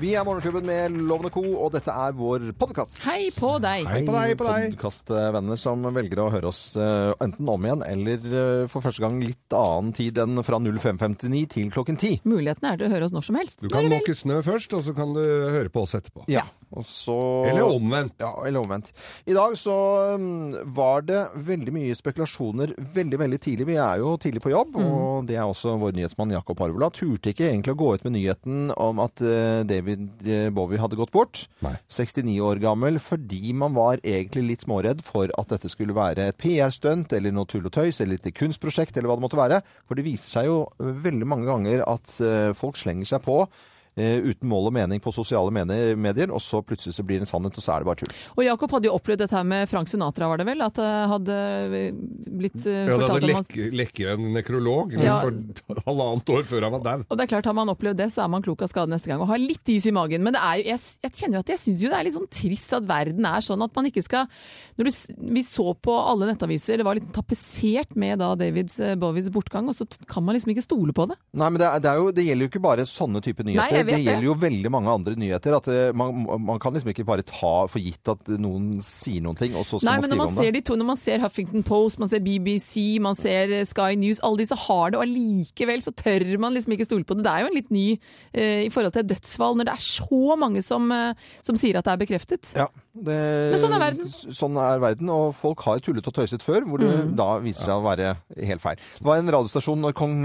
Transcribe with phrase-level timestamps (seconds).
[0.00, 3.02] Vi er Morgenklubben med Lovende Co, og dette er vår podkast.
[3.04, 3.84] Hei på deg.
[3.84, 4.70] Hei på deg, på deg.
[4.72, 9.18] Podkastvenner som velger å høre oss eh, enten om igjen eller eh, for første gang
[9.20, 12.22] litt annen tid enn fra 05.59 til klokken 10.
[12.24, 13.60] Muligheten er til å høre oss når som helst.
[13.60, 16.24] Du kan måke snø først, og så kan du høre på oss etterpå.
[16.32, 16.46] Ja.
[16.70, 17.16] Og så
[17.50, 18.14] Eller omvendt.
[18.22, 18.92] Ja, eller omvendt.
[19.26, 19.74] I dag så
[20.14, 23.66] um, var det veldig mye spekulasjoner veldig, veldig tidlig.
[23.72, 26.92] Vi er jo tidlig på jobb, og det er også vår nyhetsmann Jakob Arvola.
[26.94, 30.98] Turte ikke egentlig å gå ut med nyheten om at eh, David eh, Bowie hadde
[30.98, 31.44] gått bort.
[31.64, 31.74] Nei.
[31.90, 36.38] 69 år gammel, fordi man var egentlig litt småredd for at dette skulle være et
[36.40, 39.60] PR-stunt, eller noe tull og tøys, eller et kunstprosjekt, eller hva det måtte være.
[39.88, 43.68] For det viser seg jo veldig mange ganger at eh, folk slenger seg på eh,
[43.96, 47.56] uten mål og mening på sosiale medier, og så plutselig så blir det en sannhet,
[47.58, 48.12] og så er det bare tull.
[48.36, 50.62] Og Jakob hadde jo opplevd dette her med Frank Sinatra, var det vel?
[50.64, 51.38] At det hadde
[52.30, 55.18] blitt eh, Ja, det fortalt hadde om at lekke, lekket en nekrolog Ja.
[55.20, 57.04] for halvannet år før han var dau.
[57.08, 59.10] og det er klart, Har man opplevd det, så er man klok av skade neste
[59.10, 60.22] gang og har litt is i magen.
[60.22, 62.16] Men det er jo, jeg, jeg kjenner jo at jeg syns jo det er litt
[62.16, 64.28] sånn trist at verden er sånn at man ikke skal
[64.78, 64.92] når du,
[65.36, 69.68] Vi så på alle nettaviser, det var litt tapetsert med da David eh, Bowies bortgang,
[69.68, 71.16] og så kan man liksom ikke stole på det.
[71.36, 73.76] Nei, men det, er, det, er jo, det gjelder jo ikke bare sånne type nyheter.
[73.76, 74.04] Nei, det det.
[74.04, 75.56] gjelder jo veldig mange andre nyheter.
[75.56, 79.36] At eh, man, man kan liksom ikke bare ta for gitt at noen sier noen
[79.38, 80.54] ting, og så skal Nei, man men skrive man om ser det.
[80.60, 84.20] de to, når man ser Huffington Post, man ser BBC, man ser eh, Sky News,
[84.26, 87.24] alle disse har det, og allikevel så tør man liksom ikke stole på det.
[87.26, 87.86] Det er jo en litt ny
[88.34, 91.14] eh, i forhold til dødsfall, når det er så mange som, eh,
[91.46, 92.52] som sier at det er bekreftet.
[92.56, 93.16] Ja, det,
[93.54, 94.08] Men sånn er verden.
[94.34, 97.14] Sånn er verden, og folk har tullet og tøyset før, hvor det Mm.
[97.16, 98.16] da viser seg å være
[98.48, 98.76] helt feil.
[98.98, 100.16] Det var en radiostasjon når kong,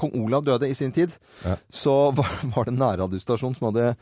[0.00, 1.12] kong Olav døde i sin tid,
[1.44, 1.56] Ja.
[1.70, 3.94] så var, var det en nærradiostasjon som hadde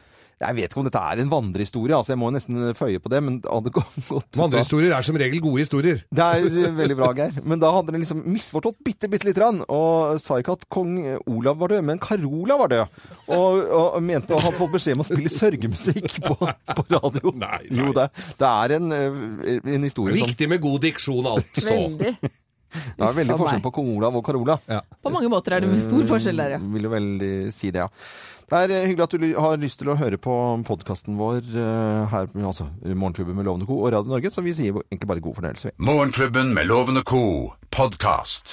[0.43, 3.21] jeg vet ikke om dette er en vandrehistorie, altså jeg må nesten føye på det,
[3.25, 6.03] men det hadde gått Vandrehistorier er som regel gode historier.
[6.19, 7.39] Det er eh, veldig bra, Geir.
[7.47, 9.63] Men da hadde den liksom misforstått bitte, bitte lite grann.
[9.73, 10.97] Og sa ikke at kong
[11.31, 13.01] Olav var død, men Carola var død.
[13.37, 17.35] Og, og mente og hadde fått beskjed om å spille sørgemusikk på, på radio.
[17.39, 17.83] Nei, nei.
[17.85, 18.09] Jo, det,
[18.43, 21.69] det er en, eh, en historie som Viktig med god diksjon, altså.
[21.71, 22.17] Veldig.
[22.73, 24.55] Det er veldig forskjell på kong Olav og Carola.
[24.65, 24.79] Ja.
[24.81, 26.61] På mange måter er det stor forskjell der, ja.
[26.73, 27.91] Vil jo veldig si det, ja.
[28.53, 30.33] Det er eh, hyggelig at du har lyst til å høre på
[30.69, 33.79] podkasten vår eh, her, altså Morgenklubben med Lovende Co.
[33.81, 35.73] og Radio Norge, så vi sier egentlig bare god fornøyelse.
[35.81, 37.55] Morgenklubben med Lovende Co.
[37.73, 38.53] podkast.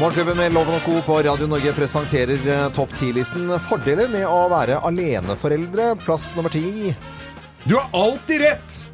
[0.00, 0.96] Morgenklubben med Loven og Co.
[1.06, 5.92] på Radio Norge presenterer eh, topp 10-listen fordeler med å være aleneforeldre.
[6.02, 6.90] Plass nummer ti.
[7.64, 8.84] Du har alltid rett!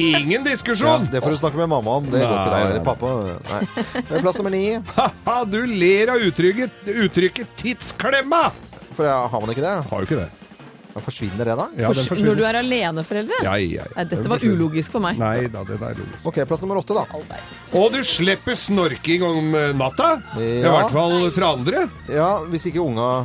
[0.00, 1.04] Ingen Ja, diskusjon!
[1.12, 2.04] det får du snakke med mamma om.
[2.10, 2.84] Det går ikke nei, Eller nei.
[2.84, 3.08] pappa.
[3.50, 4.20] Nei.
[4.22, 4.62] Plass nummer ni.
[4.96, 8.52] Haha, du ler av uttrykket, uttrykket 'tidsklemma'!
[8.92, 9.74] For ja, har man ikke det?
[9.90, 10.30] Har jo ikke det.
[10.92, 11.66] Da forsvinner det, da?
[11.80, 13.38] Ja, den Når du er aleneforeldre?
[13.42, 14.04] Ja, ja, ja.
[14.04, 15.16] Dette var ulogisk for meg.
[15.20, 16.26] Nei da, det er logisk.
[16.28, 17.06] Ok, plass nummer åtte, da.
[17.80, 20.18] Og du slipper snorking om natta?
[20.20, 20.40] natta?
[20.42, 21.86] I hvert fall fra andre.
[22.12, 23.24] Ja, hvis ikke unga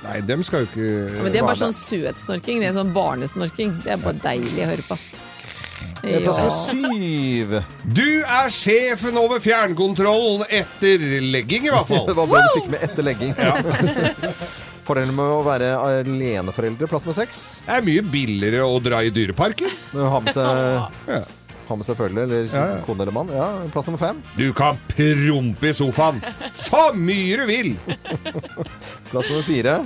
[0.00, 2.62] Nei, dem skal jo ikke Ja, men det er er bare sånn suetsnorking.
[2.62, 3.74] Det er sånn barnesnorking.
[3.84, 4.96] Det er bare deilig å høre på.
[6.00, 7.54] Eh, Plass nummer syv.
[7.84, 12.70] Du er sjefen over fjernkontrollen etter legging, i hvert Det Hva var bra du fikk
[12.72, 13.34] med etter legging.
[14.88, 16.88] Fordelen med å være aleneforeldre.
[16.90, 17.42] Plass med seks.
[17.66, 19.76] Det er mye billigere å dra i dyreparken.
[19.92, 20.80] Ha med seg,
[21.18, 21.20] Ja.
[21.70, 22.80] Ha med seg følge eller Ja, ja.
[22.86, 23.30] kone eller mann.
[23.34, 24.20] Ja, plass nummer fem.
[24.36, 26.20] Du kan prompe i sofaen
[26.58, 27.72] så mye du vil!
[29.10, 29.78] Plass nummer fire.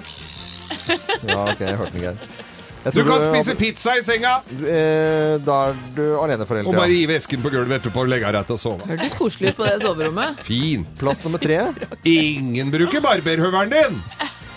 [1.28, 2.18] Ja, ok, jeg hørte den, Geir.
[2.92, 6.68] Du kan du, spise pizza i senga Eh, da er du aleneforelder.
[6.68, 8.84] og bare gi vesken på gulvet etterpå og legge deg rett og sove.
[8.90, 10.42] Hørtes koselig ut på det soverommet.
[10.44, 10.84] Fin.
[11.00, 11.62] Plass nummer tre.
[12.04, 14.02] Ingen bruker barberhøvelen din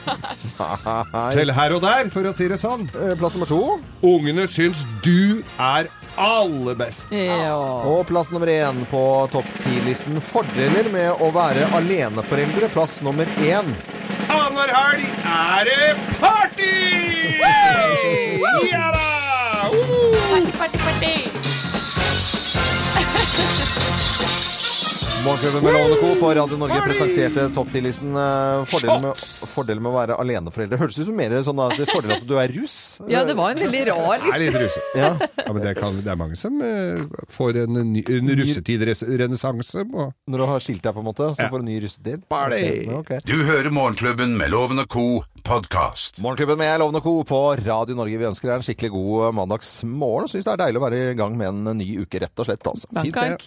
[1.36, 2.86] til her og der, for å si det sånn.
[3.00, 3.62] Eh, Plass nummer to.
[4.08, 5.88] Ungene syns du er
[6.18, 7.08] aller best.
[7.14, 7.56] Ja.
[7.86, 9.02] Og plass nummer én på
[9.32, 10.22] topp ti-listen.
[10.22, 12.70] Fordeler med å være aleneforeldre.
[12.74, 13.74] Plass nummer én.
[14.28, 16.74] Annenhver helg er det party!
[18.72, 19.08] Ja da!
[19.72, 20.18] Uh!
[25.28, 26.10] Morgenklubben med Lovende Co.
[26.22, 28.14] på Radio Norge presenterte topp 10-listen
[28.70, 29.58] fordelen, med, Shots!
[29.68, 30.78] med å være aleneforeldre.
[30.80, 32.76] Hørtes ut som mer sånn at det er fordelen at du er russ.
[33.12, 34.40] ja, det var en veldig rar Det er liste.
[34.46, 34.84] litt russe.
[34.96, 35.10] Ja.
[35.20, 37.02] Ja, men det, kan, det er mange som eh,
[37.34, 39.84] får en, ny, en russetidrenessanse.
[39.92, 41.50] på- Når du har skilt deg, på en måte, så Ja.
[41.52, 42.24] får du ny russetid.
[42.32, 42.88] Party!
[42.88, 43.12] Ok, ok.
[43.28, 45.06] Du hører Morgenklubben med Loven og Co.
[45.48, 46.18] podkast.
[46.20, 47.24] Morgenklubben med Lovende Co.
[47.24, 48.20] på Radio Norge.
[48.20, 50.26] Vi ønsker deg en skikkelig god mandagsmorgen.
[50.28, 52.50] og Syns det er deilig å være i gang med en ny uke, rett og
[52.50, 52.68] slett.
[52.68, 52.90] Altså.
[52.92, 53.46] Fint, ark.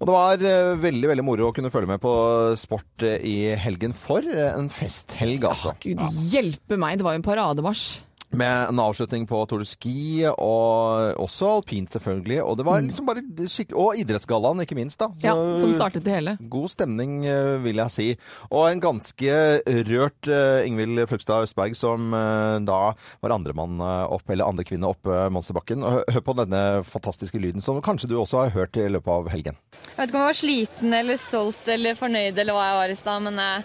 [0.00, 2.14] Og det var eh, veldig veldig moro å kunne følge med på
[2.58, 3.94] sport eh, i helgen.
[3.94, 5.76] For eh, en festhelg, altså.
[5.84, 6.02] Gud
[6.32, 7.86] hjelpe meg, det var jo en parademarsj.
[8.34, 12.40] Med en avslutning på Tour de Ski, og også alpint, selvfølgelig.
[12.42, 15.06] Og det var liksom bare skikkelig Og idrettsgallaen, ikke minst, da.
[15.06, 16.36] Så- Ja, som startet det hele.
[16.50, 18.16] God stemning, eh, vil jeg si.
[18.50, 24.44] Og en ganske rørt eh, Ingvild Flugstad Østberg, som eh, da var andremann opp, eller
[24.44, 25.82] andre kvinne opp eh, Monsterbakken.
[26.10, 29.56] Hør på denne fantastiske lyden, som kanskje du også har hørt i løpet av helgen.
[29.96, 32.90] Jeg vet ikke om jeg var sliten eller stolt eller fornøyd eller hva jeg var
[32.90, 33.64] i stad, men jeg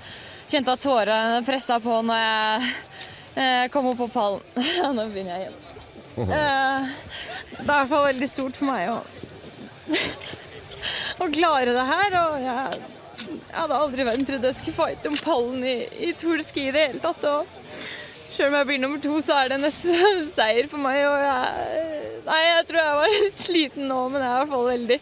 [0.53, 2.71] kjente at tårene pressa på når jeg
[3.71, 4.41] kom opp på pallen.
[4.97, 5.59] Nå begynner jeg igjen.
[6.21, 6.89] Eh,
[7.51, 8.97] Det er i hvert fall veldig stort for meg å,
[11.23, 12.17] å klare det her.
[12.21, 12.81] Og jeg,
[13.31, 15.77] jeg hadde aldri verden trodd jeg skulle fighte om pallen i,
[16.09, 17.23] i Tour Ski i det hele tatt.
[17.31, 17.59] Og
[18.31, 21.03] selv om jeg blir nummer to, så er det nesten seier for meg.
[21.07, 24.55] Og jeg, nei, jeg tror jeg var litt sliten nå, men jeg er i hvert
[24.57, 24.99] fall veldig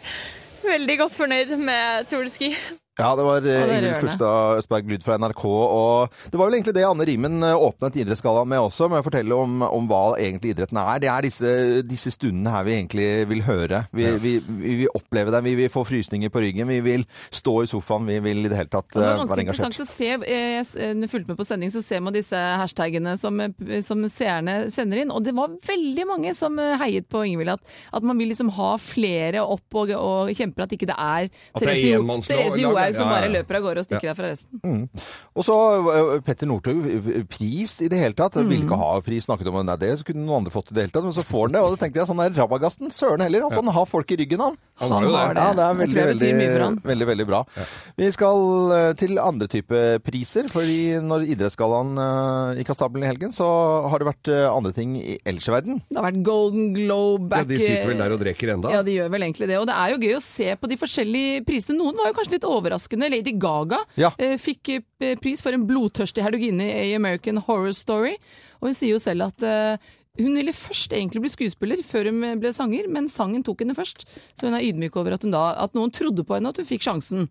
[0.60, 2.50] Veldig godt fornøyd med Tour Ski.
[3.00, 3.96] Ja, det var eh, det Ingvild.
[4.02, 5.44] Flugstad Østberg Lyd fra NRK.
[5.48, 9.06] Og det var vel egentlig det Anne Rimen eh, åpnet Idrettsgallaen med også, med å
[9.06, 11.00] fortelle om, om hva egentlig idretten er.
[11.02, 11.52] Det er disse,
[11.88, 13.82] disse stundene her vi egentlig vil høre.
[13.96, 17.56] Vi, vi, vi vil oppleve dem, vi vil få frysninger på ryggen, vi vil stå
[17.64, 19.72] i sofaen, vi vil i det hele tatt Det var eh, ganske være engasjert.
[19.72, 20.10] interessant å se.
[20.90, 23.40] Når Jeg fulgte med på sending, så ser man disse hashtagene som,
[23.86, 25.14] som seerne sender inn.
[25.14, 27.56] Og det var veldig mange som heiet på Ingvild.
[27.56, 31.28] At, at man vil liksom ha flere opp og, og kjemper at ikke det er
[31.30, 33.20] At det er Therese Therese Johaug som Ja, ja.
[33.20, 34.88] bare løper av gårde og stikker av fra resten.
[35.36, 35.56] Og så
[35.94, 38.36] eh, Petter Northug, eh, pris i det hele tatt.
[38.36, 38.48] Mm.
[38.50, 40.94] Ville ikke ha pris, snakket om nei, det kunne noen andre fått i det hele
[40.94, 41.62] tatt, men så får han det.
[41.64, 43.46] Og da tenkte jeg sånn er Rabagasten, søren heller.
[43.48, 44.58] Altså, han har folk i ryggen, han.
[44.80, 45.24] Han har jo det.
[45.40, 46.80] Ja, det er veldig, veldig, han.
[46.84, 47.42] veldig, veldig bra.
[48.00, 51.94] Vi skal eh, til andre type priser, fordi når Idrettsgallaen
[52.58, 53.46] gikk av stabelen i helgen, så
[53.90, 55.80] har det vært andre ting i ellers i verden.
[55.88, 58.72] Det har vært Golden Globe back Ja, de sitter vel der og drikker enda.
[58.74, 59.58] Ja, de gjør vel egentlig det.
[59.60, 61.78] Og det er jo gøy å se på de forskjellige prisene.
[61.78, 62.79] Noen var jo kanskje litt overraskende.
[63.10, 64.10] Lady Gaga Ja.
[64.18, 64.68] eh, fikk
[65.00, 68.16] eh, pris for en blodtørstig hertuginne i American Horror Story.
[68.60, 69.76] Og hun sier jo selv at eh,
[70.18, 74.02] hun ville først egentlig bli skuespiller før hun ble sanger, men sangen tok henne først.
[74.34, 76.62] Så hun er ydmyk over at, hun da, at noen trodde på henne, og at
[76.64, 77.28] hun fikk sjansen.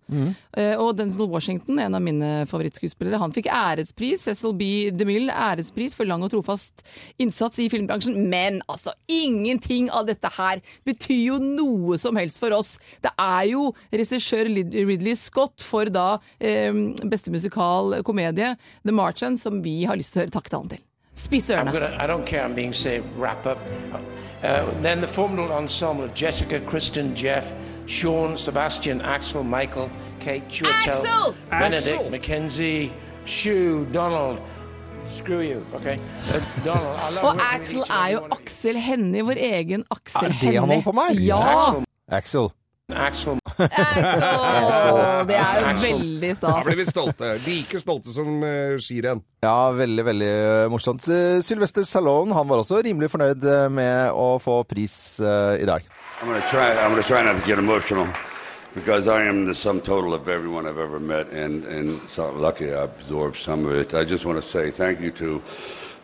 [0.56, 4.24] Eh, og Denzel Washington, en av mine favorittskuespillere, han fikk ærespris.
[4.30, 4.72] Cecil B.
[4.96, 6.86] DeMille ærespris for lang og trofast
[7.20, 8.16] innsats i filmbransjen.
[8.32, 12.78] Men altså, ingenting av dette her betyr jo noe som helst for oss.
[13.04, 16.72] Det er jo regissør Ridley Scott for da eh,
[17.12, 18.56] beste musikal komedie,
[18.88, 20.86] The Marchand, som vi har lyst til å høre takketalen til.
[21.20, 23.60] Spiss I'm gonna, I don't care, I'm being said wrap up.
[24.42, 27.52] Uh, then the formidable ensemble of Jessica, Kristen, Jeff,
[27.88, 29.90] Sean, Sebastian, Axel, Michael,
[30.22, 31.36] Kate, Chuatel, Axel!
[31.50, 32.94] Benedict, Mackenzie,
[33.26, 34.40] Shu, Donald.
[35.04, 36.00] Screw you, okay?
[36.32, 38.32] Uh, Donald, I love Og working with Axel each and er every jo you.
[38.32, 41.16] Aksel Hennie, vår egen Aksel Er det han holder på med?
[41.20, 41.42] Ja!
[41.56, 42.50] Axel, Axel.
[42.90, 44.98] Axel, Axel!
[45.30, 46.56] Det er jo veldig stas.
[46.56, 47.30] Da blir vi stolte.
[47.46, 49.22] Like stolte som uh, skirenn.
[49.46, 51.06] Ja, veldig, veldig eh, morsomt.
[51.08, 55.68] Eh, Sylvester Stallone, han var også rimelig fornøyd eh, med å få pris eh, i
[55.70, 55.86] dag.
[56.22, 56.72] I'm gonna try.
[56.82, 58.08] I'm gonna try not to get emotional,
[58.76, 62.74] because I am the sum total of everyone I've ever met, and and so lucky
[62.74, 63.94] I absorbed some of it.
[63.94, 65.42] I just want to say thank you to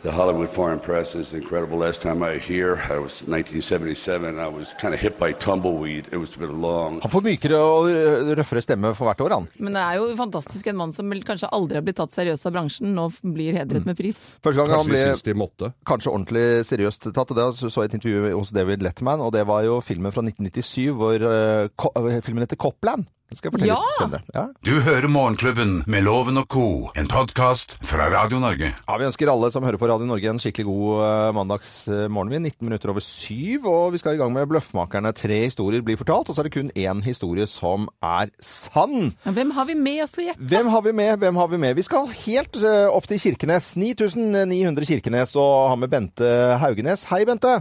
[0.06, 1.16] the Hollywood Foreign Press.
[1.16, 1.78] is incredible.
[1.78, 4.40] Last time I here, I was 1977.
[4.40, 6.06] I was kind of hit by tumbleweed.
[6.12, 7.00] It was been long.
[7.02, 9.48] Han får mykere og eh, røffere stemme for hvert år, han.
[9.58, 12.54] Men det er jo fantastisk en mann som kanskje aldri har blitt tatt seriøst av
[12.54, 14.22] bransjen, nå blir hedret med pris.
[14.46, 18.54] Første gang han ble kanskje ordentlig seriøst tatt, og det så jeg et intervju hos
[18.54, 23.10] David Letterman, og det var jo filmen fra 1997 hvor uh, filmen heter Copland.
[23.26, 23.82] Det skal jeg fortelle Ja!
[23.82, 24.22] litt senere.
[24.36, 24.42] Ja.
[24.64, 26.66] Du hører Morgenklubben med Loven og co.,
[26.96, 28.70] en podkast fra Radio Norge.
[28.78, 32.30] ja, Vi ønsker alle som hører på Radio Norge en skikkelig god uh, mandagsmorgen.
[32.30, 35.12] Vi er 19 minutter over syv, og vi skal i gang med Bløffmakerne.
[35.18, 39.16] Tre historier blir fortalt, og så er det kun én historie som er sann.
[39.26, 40.46] Hvem har vi med oss til å gjette?
[40.54, 41.16] Hvem har vi med?
[41.26, 41.76] Hvem har vi med?
[41.82, 43.72] Vi skal helt eh, opp til Kirkenes.
[43.76, 46.30] 9900 Kirkenes og har med Bente
[46.62, 47.08] Haugenes.
[47.10, 47.58] Hei, Bente.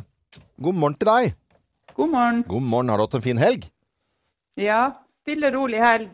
[0.61, 1.33] God morgen til deg.
[1.97, 2.45] God morgen.
[2.53, 2.93] God morgen.
[2.93, 3.65] Har du hatt en fin helg?
[4.61, 4.93] Ja,
[5.25, 6.11] stille og rolig helg.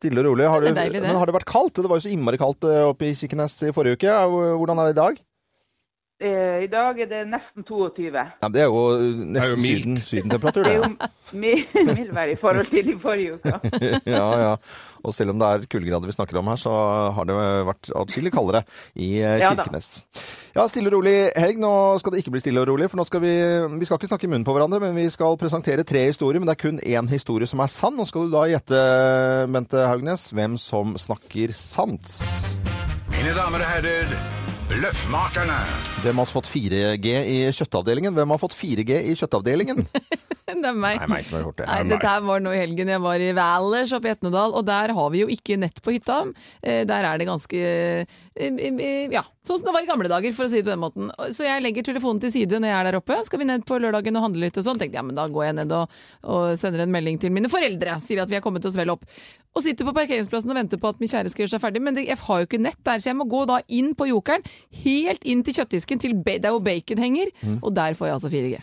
[0.00, 0.46] Stille og rolig.
[0.48, 1.08] Har Det du, deilig, det.
[1.08, 1.80] Men har det vært kaldt?
[1.80, 4.14] Det var jo så innmari kaldt eh, oppe i Sikkenes i forrige uke.
[4.60, 5.20] Hvordan er det i dag?
[6.20, 8.10] Eh, I dag er det nesten 22.
[8.12, 10.90] Ja, det er jo eh, Det er jo nesten syden, sydentemperatur, Det er jo
[11.40, 13.80] mi- mildvær i forhold til i forrige uke.
[14.14, 14.50] ja, ja.
[15.00, 16.74] Og selv om det er kuldegrader vi snakker om her, så
[17.16, 17.36] har det
[17.70, 18.60] vært atskillig kaldere
[19.00, 19.54] i eh, Ja.
[19.54, 19.88] Kirkenes.
[20.52, 21.56] Ja, stille og rolig helg.
[21.62, 21.70] Nå
[22.02, 23.32] skal det ikke bli stille og rolig, for nå skal vi
[23.80, 26.36] Vi skal ikke snakke i munnen på hverandre, men vi skal presentere tre historier.
[26.42, 27.96] Men det er kun én historie som er sann.
[27.96, 28.82] Nå skal du da gjette,
[29.56, 32.18] Bente Haugnes, hvem som snakker sant.
[33.08, 34.12] Mine damer og herrer,
[34.70, 35.56] Bløffmakerne.
[36.04, 38.14] Hvem har fått 4G i kjøttavdelingen?
[38.14, 39.82] Hvem har fått 4G i kjøttavdelingen?
[40.62, 40.98] Det er meg.
[41.00, 41.66] Det er meg som har gjort det.
[41.70, 44.66] Nei, dette her var nå i helgen jeg var i Valers oppe i Etnedal, og
[44.68, 46.20] der har vi jo ikke nett på hytta.
[46.62, 50.32] Eh, Der er det ganske eh, eh, ja, sånn som det var i gamle dager,
[50.36, 51.10] for å si det på den måten.
[51.34, 53.20] Så jeg legger telefonen til side når jeg er der oppe.
[53.28, 54.80] Skal vi ned på lørdagen og handle litt og sånn?
[54.80, 57.50] Tenkte jeg, ja, men da går jeg ned og, og sender en melding til mine
[57.52, 57.98] foreldre.
[58.04, 59.06] Sier at vi er kommet oss vel opp.
[59.58, 61.80] Og sitter på parkeringsplassen og venter på at min kjære skal gjøre seg ferdig.
[61.82, 64.06] Men det, jeg har jo ikke nett der, så jeg må gå da inn på
[64.06, 64.44] Jokeren.
[64.84, 67.32] Helt inn til kjøttdisken, til der hvor bacon henger.
[67.58, 68.60] Og der får jeg altså 4G.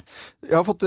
[0.48, 0.86] Jeg har fått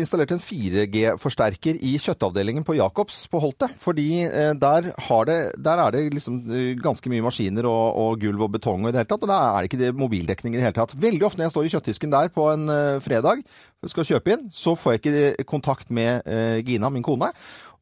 [0.00, 3.68] installert en 4G-forsterker i kjøttavdelingen på Jacobs på Holte.
[3.80, 4.90] Fordi eh, der,
[5.28, 8.90] det, der er det liksom eh, ganske mye maskiner og, og gulv og betong og
[8.90, 9.26] i det hele tatt.
[9.26, 10.96] Og der er det ikke det mobildekning i det hele tatt.
[10.98, 13.44] Veldig ofte når jeg står i kjøttdisken der på en eh, fredag
[13.90, 16.22] skal kjøpe inn, så får jeg ikke kontakt med
[16.62, 17.32] Gina, min kone.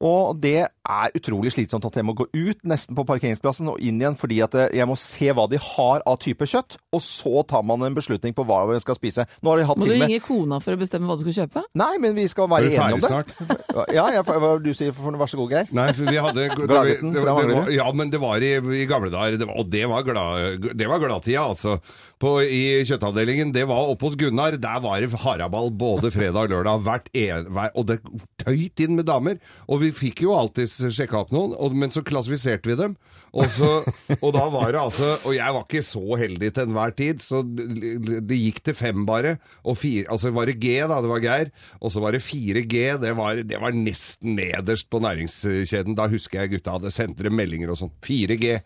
[0.00, 4.00] Og det er utrolig slitsomt at jeg må gå ut nesten på parkeringsplassen og inn
[4.00, 7.42] igjen, fordi at eh, jeg må se hva de har av type kjøtt, og så
[7.48, 9.26] tar man en beslutning på hva vi skal spise.
[9.44, 11.18] Nå har de hatt Må du til og med ringe kona for å bestemme hva
[11.20, 11.64] du skal kjøpe?
[11.78, 13.12] Nei, men vi skal være enige om det.
[13.12, 13.92] ferdig snart?
[13.92, 15.20] Ja, jeg, hva du sier for noe?
[15.20, 15.72] Vær så god, Geir.
[15.76, 17.74] Nei, for vi hadde Gladgutten det, fra det, Manglerud.
[17.76, 20.88] Ja, men det var i, i gamle dager, det var, og det var, glad, det
[20.88, 21.76] var gladtida, altså.
[22.20, 26.52] På, I kjøttavdelingen, det var oppe hos Gunnar, der var det haraball både fredag og
[26.52, 28.00] lørdag, hvert en, hver, og det
[28.42, 29.38] tøyt inn med damer.
[29.68, 32.96] Og vi fikk jo alltid sjekka opp noen, og, men så klassifiserte vi dem.
[33.30, 33.68] Og, så,
[34.16, 37.44] og da var det altså Og jeg var ikke så heldig til enhver tid, så
[37.46, 39.36] det, det gikk til fem bare.
[39.62, 41.52] Og fire, altså var det G, da, det var Geir.
[41.78, 45.98] Og så var det 4G, det var, det var nesten nederst på næringskjeden.
[45.98, 47.94] Da husker jeg gutta hadde sendt dere meldinger og sånn.
[48.06, 48.58] 4G.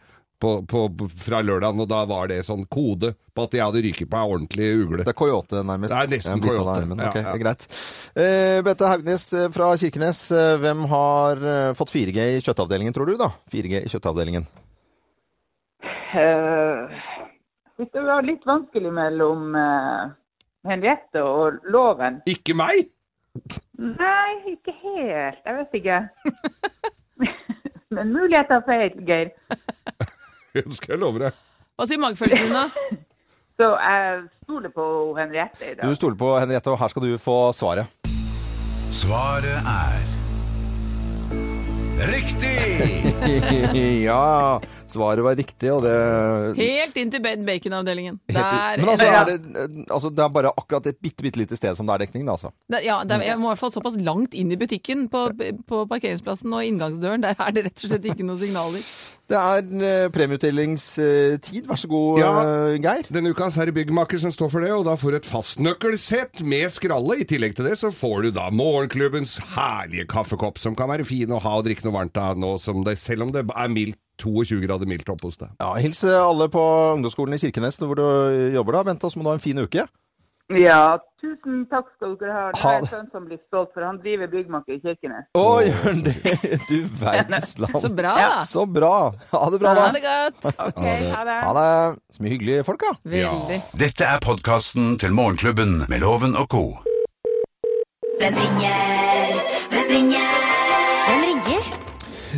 [0.44, 0.80] På, på,
[1.24, 4.34] fra lørdagen, og da var det sånn kode på at jeg hadde ryket på ei
[4.34, 5.00] ordentlig ugle.
[5.00, 5.94] Det er Coyote, nærmest.
[5.94, 6.74] Det er nesten En bit Coyote.
[6.74, 7.00] armen.
[7.00, 7.22] Ja, ja.
[7.22, 7.64] det er greit.
[8.12, 13.08] Eh, Bette Haugnes eh, fra Kirkenes, eh, hvem har eh, fått 4G i kjøttavdelingen, tror
[13.08, 13.30] du da?
[13.54, 14.44] 4G i kjøttavdelingen.
[16.14, 16.92] Uh,
[17.80, 20.12] hvis det var litt vanskelig mellom uh,
[20.68, 22.86] Henriette og loven Ikke meg!
[23.82, 25.40] Nei, ikke helt.
[25.42, 25.96] Jeg vet ikke.
[27.94, 29.32] Men muligheter for helt, Geir.
[30.62, 31.42] Det skal jeg love deg.
[31.74, 32.68] Hva sier magefølelsen din, da?
[33.58, 34.84] Så jeg stoler på
[35.18, 35.86] Henriette i dag.
[35.86, 38.10] Du stoler på Henriette, og her skal du få svaret.
[38.94, 40.02] Svaret er
[42.04, 42.58] Riktig!
[44.08, 44.60] ja,
[44.94, 45.94] svaret var riktig, og det
[46.58, 48.20] Helt inn til bed- baconavdelingen.
[48.30, 51.38] Helt- Der, Men altså er, det, eh, altså, det er bare akkurat et bitte, bitte
[51.42, 52.52] lite sted som det er dekning, da, altså.
[52.70, 55.26] Det, ja, det er, jeg må i hvert fall såpass langt inn i butikken på,
[55.68, 57.22] på parkeringsplassen og inngangsdøren.
[57.26, 58.86] Der er det rett og slett ikke noen signaler.
[59.24, 61.66] Det er eh, premieutdelingstid.
[61.68, 62.32] Vær så god, Ja.
[62.72, 63.06] eh, Geir.
[63.10, 66.42] Denne uka er det byggmaker som står for det, og da får du et fastnøkkelsett
[66.44, 67.20] med skralle.
[67.20, 71.28] I tillegg til det så får du da morgenklubbens herlige kaffekopp, som kan være fin
[71.32, 73.98] å ha og drikke noe varmt av nå, som det, selv om det er mildt
[74.22, 75.50] 22 grader mildt oppe hos deg.
[75.60, 76.62] Ja, hils alle på
[76.94, 78.06] ungdomsskolen i Kirkenes hvor du
[78.54, 78.86] jobber da.
[78.90, 79.86] Bente, og så må du ha en fin uke.
[80.52, 82.42] Ja, tusen takk skal dere ha.
[82.52, 85.24] Det er en sønn som blir stolt, for han driver byggmaker i Kirkenes.
[85.40, 86.34] Å, gjør han det?
[86.68, 87.78] Du verdens land.
[87.80, 88.44] Så bra, da.
[88.48, 88.92] Så bra.
[89.32, 89.86] Ha det bra, da.
[89.88, 90.50] Ha det godt.
[90.52, 91.38] OK, ha det.
[91.48, 91.66] Ha det.
[92.12, 92.92] Så mye hyggelige folk, da.
[93.16, 93.60] Veldig.
[93.80, 96.66] Dette er podkasten til Morgenklubben med Loven og co.
[98.20, 99.40] Hvem ringer?
[99.72, 100.43] Hvem ringer?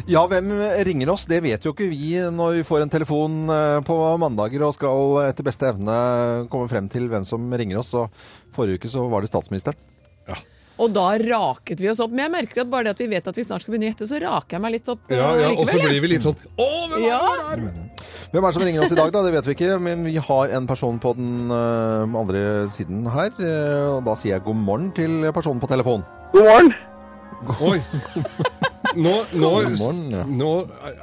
[0.06, 0.52] Ja, hvem
[0.86, 1.25] ringer oss?
[1.26, 5.16] Det vet jo ikke vi når vi får en telefon eh, på mandager og skal
[5.26, 5.96] etter beste evne
[6.52, 7.90] komme frem til hvem som ringer oss.
[7.98, 8.12] Og
[8.54, 9.75] forrige uke så var det statsministeren.
[10.76, 12.12] Og da raket vi oss opp.
[12.12, 13.92] Men jeg merker at bare det at vi vet at vi snart skal begynne å
[13.94, 16.26] gjette, så raker jeg meg litt opp Ja, eh, ja, og så blir vi litt
[16.26, 17.18] sånn Å, hvem Ja.
[17.25, 18.06] var det der?
[18.30, 19.22] Hvem er det som ringer oss i dag, da?
[19.26, 19.72] Det vet vi ikke.
[19.82, 23.34] Men vi har en person på den eh, andre siden her.
[23.96, 26.06] og da sier jeg god morgen til personen på telefon.
[26.36, 26.75] God morgen.
[27.50, 27.66] God.
[27.72, 27.80] Oi.
[28.96, 30.22] Nå, nå, morgen, ja.
[30.24, 30.50] nå,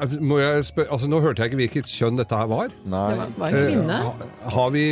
[0.01, 2.73] eh, må jeg spørre, altså, nå hørte jeg ikke hvilket kjønn dette her var.
[2.89, 3.07] Nei.
[3.13, 3.97] Det var- var en kvinne.
[3.97, 4.85] Eh, ha- har, vi,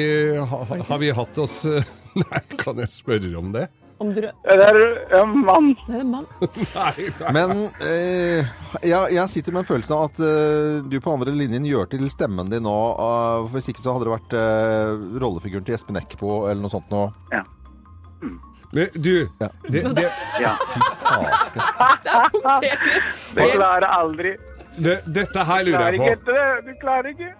[0.53, 0.59] ha,
[0.91, 1.59] har vi hatt oss
[2.21, 3.69] Nei, kan jeg spørre om det?
[4.01, 4.21] Om du...
[4.21, 4.31] Det
[4.65, 4.77] er
[5.19, 5.67] en mann.
[5.87, 6.25] Det er en mann.
[6.73, 7.31] Nei, nei.
[7.37, 7.51] Men
[7.85, 8.49] eh,
[8.81, 12.07] jeg, jeg sitter med en følelse av at eh, du på andre linjen gjør til
[12.09, 12.73] stemmen din nå.
[12.97, 16.89] Uh, Hvis ikke så hadde det vært eh, rollefiguren til Espen Eckbo eller noe sånt
[16.91, 17.13] noe.
[17.29, 18.39] Men
[18.71, 19.49] du, Ja.
[19.69, 20.07] det, det,
[20.41, 20.55] Ja.
[20.71, 20.79] Fy
[22.01, 22.87] Det punktert.
[23.35, 24.35] Det klarer aldri.
[24.77, 26.35] det, dette her lurer jeg på.
[26.65, 27.31] Du klarer ikke.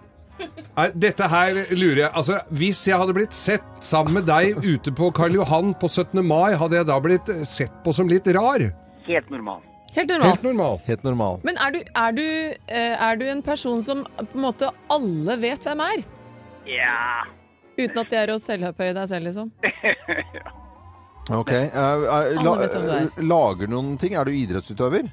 [0.76, 4.90] Nei, Dette her lurer jeg Altså, Hvis jeg hadde blitt sett sammen med deg ute
[4.96, 6.18] på Karl Johan på 17.
[6.26, 8.64] mai, hadde jeg da blitt sett på som litt rar?
[9.06, 9.60] Helt normal.
[9.92, 10.28] Helt normal.
[10.32, 10.80] Helt normal.
[10.88, 11.38] Helt normal.
[11.44, 12.24] Men er du, er, du,
[12.72, 16.02] eh, er du en person som på en måte alle vet hvem er?
[16.66, 17.26] Ja.
[17.76, 19.52] Uten at det er å selvhøye deg selv, liksom?
[21.30, 21.50] Ok.
[21.52, 23.02] eh, eh, la, vet hvem du er.
[23.16, 24.14] eh, lager noen ting?
[24.14, 25.10] Er du idrettsutøver?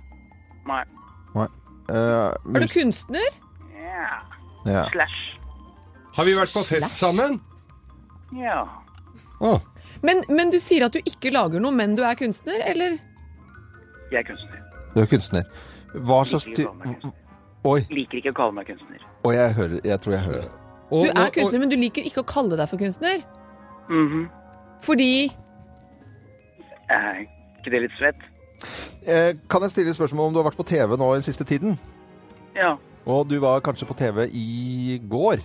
[0.67, 0.83] Nei.
[1.35, 3.29] Eh, Er du mus- kunstner?
[3.81, 4.21] Ja.
[4.65, 4.83] ja.
[4.91, 5.39] Slash.
[6.15, 7.39] Har vi vært på fest sammen?
[8.33, 8.63] Ja.
[9.41, 9.59] Å.
[10.03, 12.97] Men, men du sier at du ikke lager noe, men du er kunstner, eller?
[14.11, 14.61] Jeg er kunstner.
[14.95, 15.43] Du er kunstner.
[15.95, 16.63] Hva slags Liker ty...
[16.63, 17.25] ikke å kalle meg kunstner.
[17.69, 17.79] Oi.
[17.89, 19.05] Liker ikke å kalle meg kunstner.
[19.25, 20.51] Oi, jeg hører Jeg tror jeg hører det.
[20.89, 23.23] Og- Du er og- kunstner, men du liker ikke å kalle deg for kunstner?
[23.89, 24.29] Mhm.
[24.81, 25.31] Fordi
[26.89, 28.21] Er ikke det litt svett?
[29.07, 31.77] Eh, kan jeg stille spørsmål om du har vært på TV nå den siste tiden?
[32.57, 32.75] Ja.
[33.09, 35.43] Og du var kanskje på TV i går?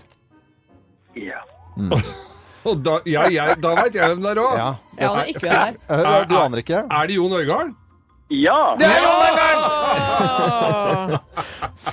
[1.21, 1.41] Ja.
[1.77, 1.95] Mm.
[2.87, 4.57] da, ja, jeg, da veit jeg hvem det er òg.
[4.59, 4.69] Ja.
[4.99, 5.79] Ja, han er ikke her.
[5.91, 6.83] Eh, Du aner ikke?
[6.91, 7.75] Er det Jon Øigarden?
[8.33, 8.75] Ja!
[8.81, 9.65] Det er Jon Øigarden!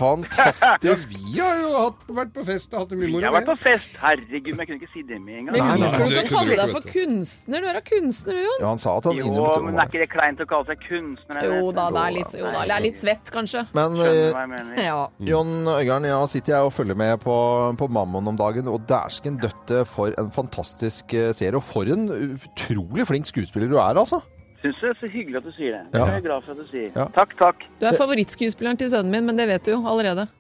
[0.01, 1.09] Fantastisk.
[1.25, 3.21] Vi har jo hatt, vært på fest og hatt det mye moro.
[3.21, 3.89] Jeg har vært på fest.
[3.99, 5.53] Herregud, men jeg kunne ikke si det med en gang.
[5.53, 5.91] Men Nei, nei, nei.
[5.91, 7.57] du kunne kalle deg for kunstner?
[7.61, 8.57] Du er da kunstner, du, Jon.
[8.63, 10.71] Ja, han sa at han Jo, innrømte men det er ikke det kleint å kalle
[10.71, 11.41] seg kunstner?
[11.51, 13.65] Jo da, det er litt, jo da, det er litt svett, kanskje.
[13.77, 14.83] Men eh.
[14.87, 14.99] Ja.
[15.31, 17.37] Jon Øigarden, ja, sitter jeg og følger med på,
[17.79, 21.59] på Mammon om dagen, og dæsken døtte for en fantastisk eh, serie.
[21.59, 24.23] Og for en utrolig flink skuespiller du er, altså.
[24.61, 25.81] Syns du det så hyggelig at du sier det?
[25.93, 26.89] Det er jeg glad for at du sier.
[26.93, 27.05] Ja.
[27.15, 27.63] Takk, takk.
[27.81, 30.27] Du er favorittskuespilleren til sønnen min, men det vet du jo allerede.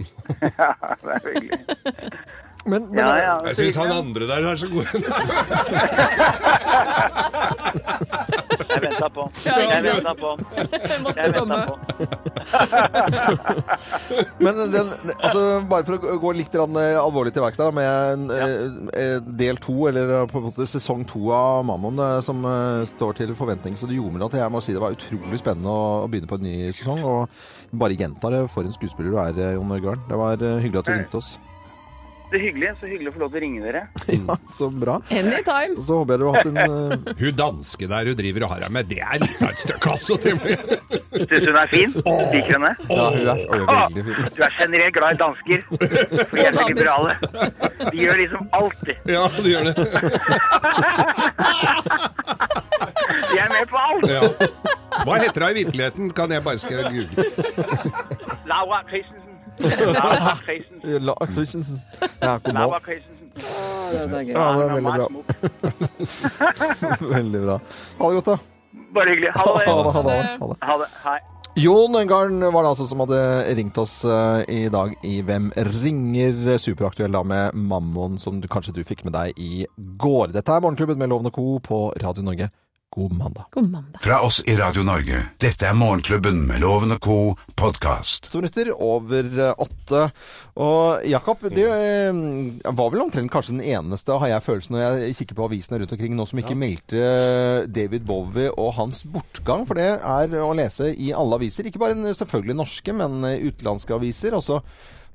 [0.61, 0.69] Ja,
[1.01, 1.57] det er hyggelig.
[2.65, 4.85] Men, men Ja, ja, Jeg så syns han andre der er så god.
[8.71, 9.23] Jeg venta på.
[9.45, 10.29] Jeg venta på.
[11.15, 11.75] Jeg venta på.
[14.45, 18.55] men den, altså, bare for å gå litt eh, alvorlig til verks der, med eh,
[19.01, 22.45] eh, del to, eller på en måte sesong to av Mammon, som
[22.93, 23.77] står til forventning.
[23.79, 26.39] Så det gjorde meg at jeg må si det var utrolig spennende å, begynne på
[26.39, 27.03] en ny sesong.
[27.05, 30.07] Og bare gjenta det for en skuespiller du er, Jon Øigarden.
[30.09, 31.35] Det var hyggelig at du ringte oss.
[32.31, 32.69] Det er hyggelig.
[32.79, 33.81] Så hyggelig å få lov til å ringe dere.
[34.21, 34.95] Ja, så bra.
[35.11, 35.81] Anytime.
[35.83, 38.59] Så håper jeg du har hatt en uh, Hun danske der hun driver og har
[38.65, 40.17] deg med, det er litt av et stykke, altså.
[40.21, 41.95] Syns hun er fin?
[41.97, 42.71] Liker henne?
[42.87, 44.29] Ja, hun er, er veldig fin.
[44.37, 47.17] Du er generelt glad i dansker, for de er så liberale.
[47.81, 48.95] De gjør liksom alltid.
[49.11, 49.75] Ja, de gjør det.
[53.31, 54.09] De er med på alt.
[54.11, 54.21] Ja.
[55.05, 56.13] Hva heter hun i virkeligheten?
[56.15, 57.27] Kan jeg bare skrive google?
[58.49, 59.27] Laura Christensen.
[59.61, 61.79] Laura Christensen.
[62.21, 62.81] Ja, god morgen.
[62.85, 63.17] Christensen.
[64.31, 65.07] Ja, det er veldig bra.
[67.15, 67.59] Veldig bra.
[67.99, 68.37] Ha det godt, da.
[68.95, 69.31] Bare hyggelig.
[69.35, 69.65] Ha Ha det.
[69.65, 69.71] det.
[69.71, 70.23] Ha det.
[70.39, 70.57] Ha det.
[70.69, 70.89] Ha det.
[71.05, 71.19] Hei.
[71.59, 73.17] Jon Øigarden var det altså som hadde
[73.57, 75.49] ringt oss eh, i dag i Hvem
[75.83, 76.57] ringer?
[76.63, 79.65] Superaktuell da med Mammon, som du, kanskje du fikk med deg i
[79.99, 80.31] går.
[80.31, 81.57] Dette er Morgenklubben med Lovende Co.
[81.59, 82.47] på Radio Norge.
[82.95, 83.45] God mandag.
[83.51, 84.01] God mandag.
[84.01, 85.21] Fra oss i Radio Norge.
[85.39, 87.15] Dette er Morgenklubben med Loven og Co.
[87.55, 88.27] podkast.
[88.33, 90.01] To minutter over eh, åtte.
[90.59, 92.19] Og Jakob, det eh,
[92.67, 95.95] var vel omtrent kanskje den eneste, har jeg følelsen når jeg kikker på avisene rundt
[95.95, 99.63] omkring nå, som ikke meldte eh, David Bowie og hans bortgang.
[99.69, 101.71] For det er å lese i alle aviser.
[101.71, 104.35] Ikke bare selvfølgelig norske, men utenlandske aviser.
[104.35, 104.59] også.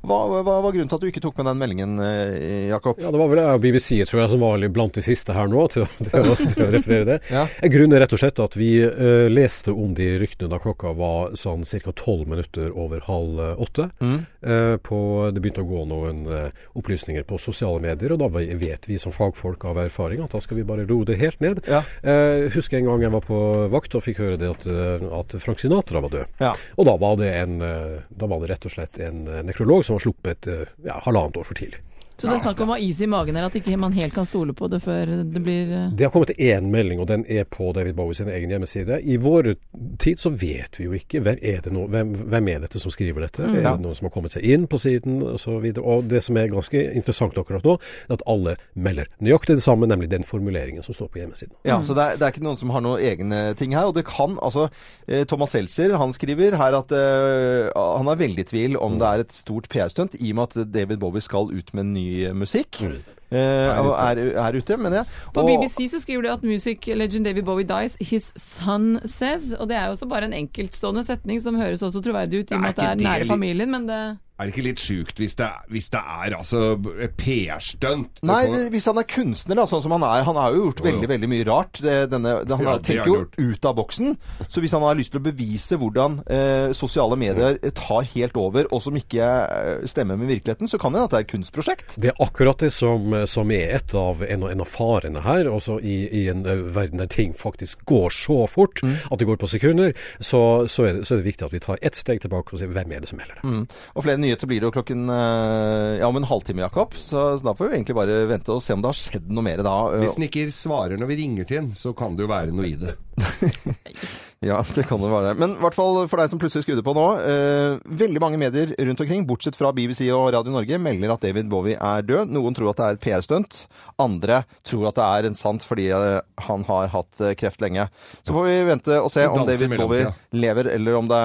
[0.06, 3.00] Hva, hva var grunnen til at du ikke tok med den meldingen, eh, Jakob?
[3.02, 5.86] Ja, Det var vel BBC tror jeg, som var blant de siste her nå, til,
[6.06, 7.18] til, å, til å referere det.
[7.32, 7.46] Ja.
[7.74, 11.34] Grunnen er rett og slett at vi uh, leste om de ryktene da klokka var
[11.38, 11.94] sånn ca.
[11.96, 13.88] tolv minutter over halv eh, åtte.
[14.00, 14.18] Mm.
[14.46, 14.98] Eh, på,
[15.34, 19.14] det begynte å gå noen eh, opplysninger på sosiale medier, og da vet vi som
[19.14, 21.64] fagfolk av erfaring at da skal vi bare roe det helt ned.
[21.66, 21.82] Ja.
[22.06, 23.40] Eh, husker en gang jeg var på
[23.72, 26.38] vakt og fikk høre det at, eh, at Frank Sinatra var død.
[26.42, 26.54] Ja.
[26.76, 30.06] Og da var det, en, da var det rett og slett en nekrolog som var
[30.06, 30.48] sluppet
[30.86, 31.82] ja, halvannet år for tidlig.
[32.16, 34.14] Så det er snakk om å ha is i magen her, at ikke man helt
[34.16, 37.26] kan stole på det før det blir eh, Det har kommet én melding, og den
[37.28, 39.00] er på David Bowie sin egen hjemmeside.
[39.04, 39.52] I vår
[40.00, 42.94] tid så vet vi jo ikke hvem er, det nå, hvem, hvem er dette som
[42.94, 43.44] skriver dette.
[43.44, 43.58] Mm.
[43.60, 45.34] Er det noen som har kommet seg inn på siden osv.
[45.36, 45.84] Og, så videre.
[45.86, 47.76] og det som er ganske interessant akkurat nå,
[48.08, 51.54] er at alle melder nøyaktig det samme, nemlig den formuleringen som står på hjemmesiden.
[51.68, 53.90] Ja, så det er, det er ikke noen som har noen egne ting her.
[53.90, 54.66] Og det kan altså
[55.06, 59.08] eh, Thomas Seltzer han skriver her at uh, han er veldig i tvil om det
[59.08, 62.05] er et stort PR-stunt, i og med at David Bowie skal ut med en ny
[62.34, 62.82] musikk.
[62.82, 62.90] Eh,
[63.25, 65.06] og er, er ute, mener jeg.
[65.34, 69.52] På Og- BBC så skriver de at music legend David Bowie dies, his son says.
[69.58, 72.54] Og det er jo også bare en enkeltstående setning som høres også troverdig ut i
[72.54, 75.32] og med at det Er nære familien, men det Er det ikke litt sjukt hvis
[75.34, 78.18] det, hvis det er altså et PR-stunt?
[78.22, 80.26] Nei, hvis han er kunstner, da, sånn som han er.
[80.28, 80.90] Han har jo gjort Jo, jo.
[80.92, 81.80] veldig veldig mye rart.
[81.80, 84.16] Det, denne, det, han Ja, er- tenker jo ut av boksen.
[84.48, 88.68] Så hvis han har lyst til å bevise hvordan eh, sosiale medier tar helt over,
[88.70, 91.32] og som ikke eh, stemmer med virkeligheten, så kan det hende at det er et
[91.32, 91.96] kunstprosjekt.
[91.96, 95.48] Det er akkurat det som, som er et av, en, av- en av farene her.
[95.48, 99.38] Også i, i en eh, verden der ting faktisk går så fort at det går
[99.40, 102.20] på sekunder, så, så, er det, så er det viktig at vi tar ett steg
[102.24, 103.48] tilbake og ser hvem er det som melder det.
[103.48, 103.64] Mm.
[103.96, 106.94] Og flere nyheter blir det jo klokken eh, ja, om en halvtime, Jakob.
[106.98, 109.46] Så, så da får vi egentlig bare vente og se om det har skjedd noe
[109.46, 109.76] mer da.
[110.02, 112.68] Hvis den ikke svarer når vi ringer til den, så kan det jo være noe
[112.68, 112.96] i det.
[114.44, 115.32] Ja, det kan det være.
[115.40, 117.04] Men i hvert fall for deg som plutselig skrudde på nå.
[117.24, 121.48] Eh, veldig mange medier rundt omkring, bortsett fra BBC og Radio Norge, melder at David
[121.52, 122.34] Bowie er død.
[122.36, 123.62] Noen tror at det er et PR-stunt.
[124.02, 126.20] Andre tror at det er en sant fordi eh,
[126.50, 127.88] han har hatt eh, kreft lenge.
[128.20, 131.22] Så får vi vente og se om David Bowie lever, eller om det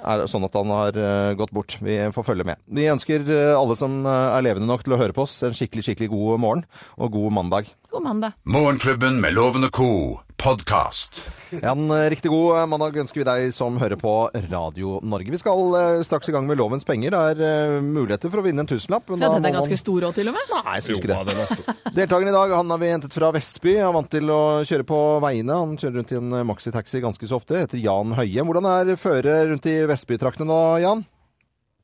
[0.00, 1.78] er sånn at han har eh, gått bort.
[1.86, 2.58] Vi får følge med.
[2.66, 6.10] Vi ønsker alle som er levende nok til å høre på oss, en skikkelig, skikkelig
[6.16, 6.66] god morgen
[6.98, 7.70] og god mandag.
[7.90, 8.32] God mandag.
[8.44, 10.20] Morgenklubben med Loven og co.
[10.40, 11.18] podkast.
[11.60, 14.12] En eh, riktig god eh, mandag ønsker vi deg som hører på
[14.48, 15.28] Radio Norge.
[15.34, 17.12] Vi skal eh, straks i gang med Lovens penger.
[17.36, 19.10] Det er muligheter for å vinne en tusenlapp.
[19.10, 20.54] men Ja, den er ganske man- stor òg, til og med.
[20.54, 21.76] Nei, jeg syns ikke det.
[21.98, 23.76] Deltakeren i dag han har vi hentet fra Vestby.
[23.82, 25.60] Han er vant til å kjøre på veiene.
[25.60, 27.60] Han kjører rundt i en maxitaxi ganske så ofte.
[27.60, 28.40] Heter Jan Høie.
[28.46, 31.04] Hvordan er føret rundt i Vestbytraktene nå, Jan?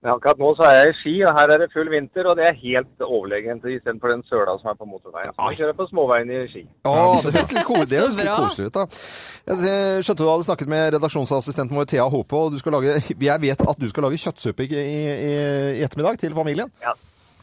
[0.05, 2.37] Men akkurat nå så er jeg i ski, og her er det full vinter, og
[2.39, 5.33] det er helt overlegent istedenfor den søla som er på motorveien.
[5.33, 6.63] Så jeg kjører på småveien i ski.
[6.85, 6.93] Å,
[7.25, 8.85] det høres litt, ko det høres litt koselig ut, da.
[9.49, 13.45] Jeg skjønte du hadde snakket med redaksjonsassistenten vår Thea Hope, og du skal lage, jeg
[13.49, 15.03] vet at du skal lage kjøttsuppe i, i,
[15.81, 16.71] i ettermiddag til familien.
[16.85, 16.93] Ja,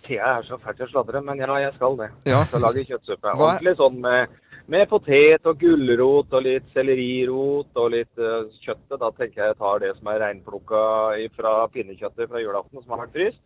[0.05, 2.09] Thea er så fælt til å sladre, men ja, jeg skal det.
[2.27, 3.33] Jeg skal lage kjøttsuppe.
[3.33, 4.39] Ordentlig sånn med,
[4.71, 8.99] med potet og gulrot og litt sellerirot og litt uh, kjøttet.
[8.99, 10.83] Da tenker jeg jeg tar det som er reinplukka
[11.37, 13.41] fra pinnekjøttet fra julaften som har vært fryst.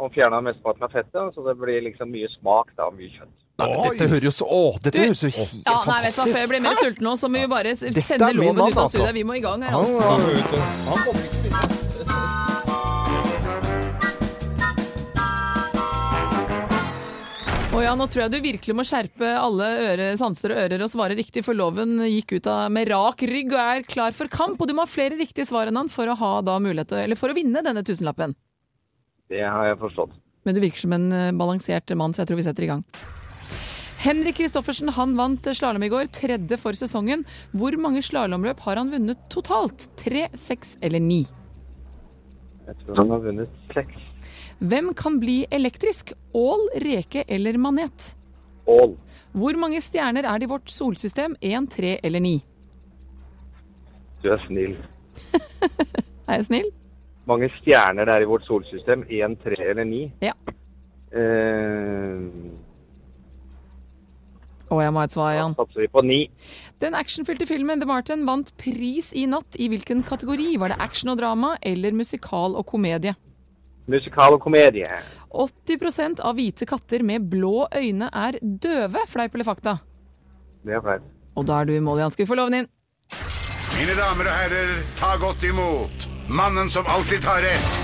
[0.00, 3.34] Og fjerna mesteparten av fettet, så det blir liksom mye smak da, mye kjøtt.
[3.60, 6.16] Nei, men dette høres jo så, å, dette Du- høres jo helt Ja, nei, vet
[6.16, 8.62] du hva, Før jeg blir mer sulten nå, så må vi bare sende loven ut
[8.62, 8.88] av altså.
[8.96, 9.14] studiet.
[9.20, 9.76] Vi må i gang her.
[9.76, 10.56] Han, altså.
[10.56, 12.51] Ja, ja, kommer
[17.72, 17.76] å.
[17.76, 20.90] Og ja, nå tror jeg du virkelig må skjerpe alle øre, sanser og ører og
[20.92, 24.60] svare riktig, for loven gikk ut av med rak rygg og er klar for kamp.
[24.60, 27.18] Og du må ha flere riktige svar enn han for å ha da mulighet eller
[27.18, 28.36] for å vinne denne tusenlappen.
[29.32, 30.14] Det har jeg forstått.
[30.44, 32.82] Men du virker som en eh, balansert mann, så jeg tror vi setter i gang.
[34.02, 37.22] Henrik Kristoffersen han vant slalåm i går, tredje for sesongen.
[37.54, 39.86] Hvor mange slalåmløp har han vunnet totalt?
[40.00, 41.22] Tre, seks eller ni?
[42.66, 44.08] Jeg tror han har vunnet seks.
[44.62, 46.12] Hvem kan bli elektrisk?
[46.38, 48.14] Ål, reke eller manet?
[48.70, 48.94] Ål.
[49.34, 51.34] Hvor mange stjerner er det i vårt solsystem?
[51.42, 52.36] Én, tre eller ni?
[54.22, 54.76] Du er snill.
[56.30, 56.68] Er jeg snill?
[57.26, 59.02] Mange stjerner det er i vårt solsystem?
[59.10, 60.04] Én, tre eller ni?
[60.22, 60.36] Ja.
[61.10, 62.30] Uh...
[64.70, 65.58] Å, jeg må ha et svar, Jan.
[65.58, 66.20] satser vi på ni.
[66.80, 69.58] Den actionfylte filmen The Martin vant pris i natt.
[69.58, 70.54] I hvilken kategori?
[70.62, 73.18] Var det action og drama eller musikal og komedie?
[73.90, 74.86] Musikal og komedie.
[75.32, 79.78] 80% av hvite katter med blå øyne er døve, fleip eller fakta?
[80.62, 81.02] Det er feil.
[81.34, 82.04] Og da er du i mål.
[82.12, 82.70] Skal vi loven din.
[83.78, 87.80] Mine damer og herrer, ta godt imot mannen som alltid tar rett,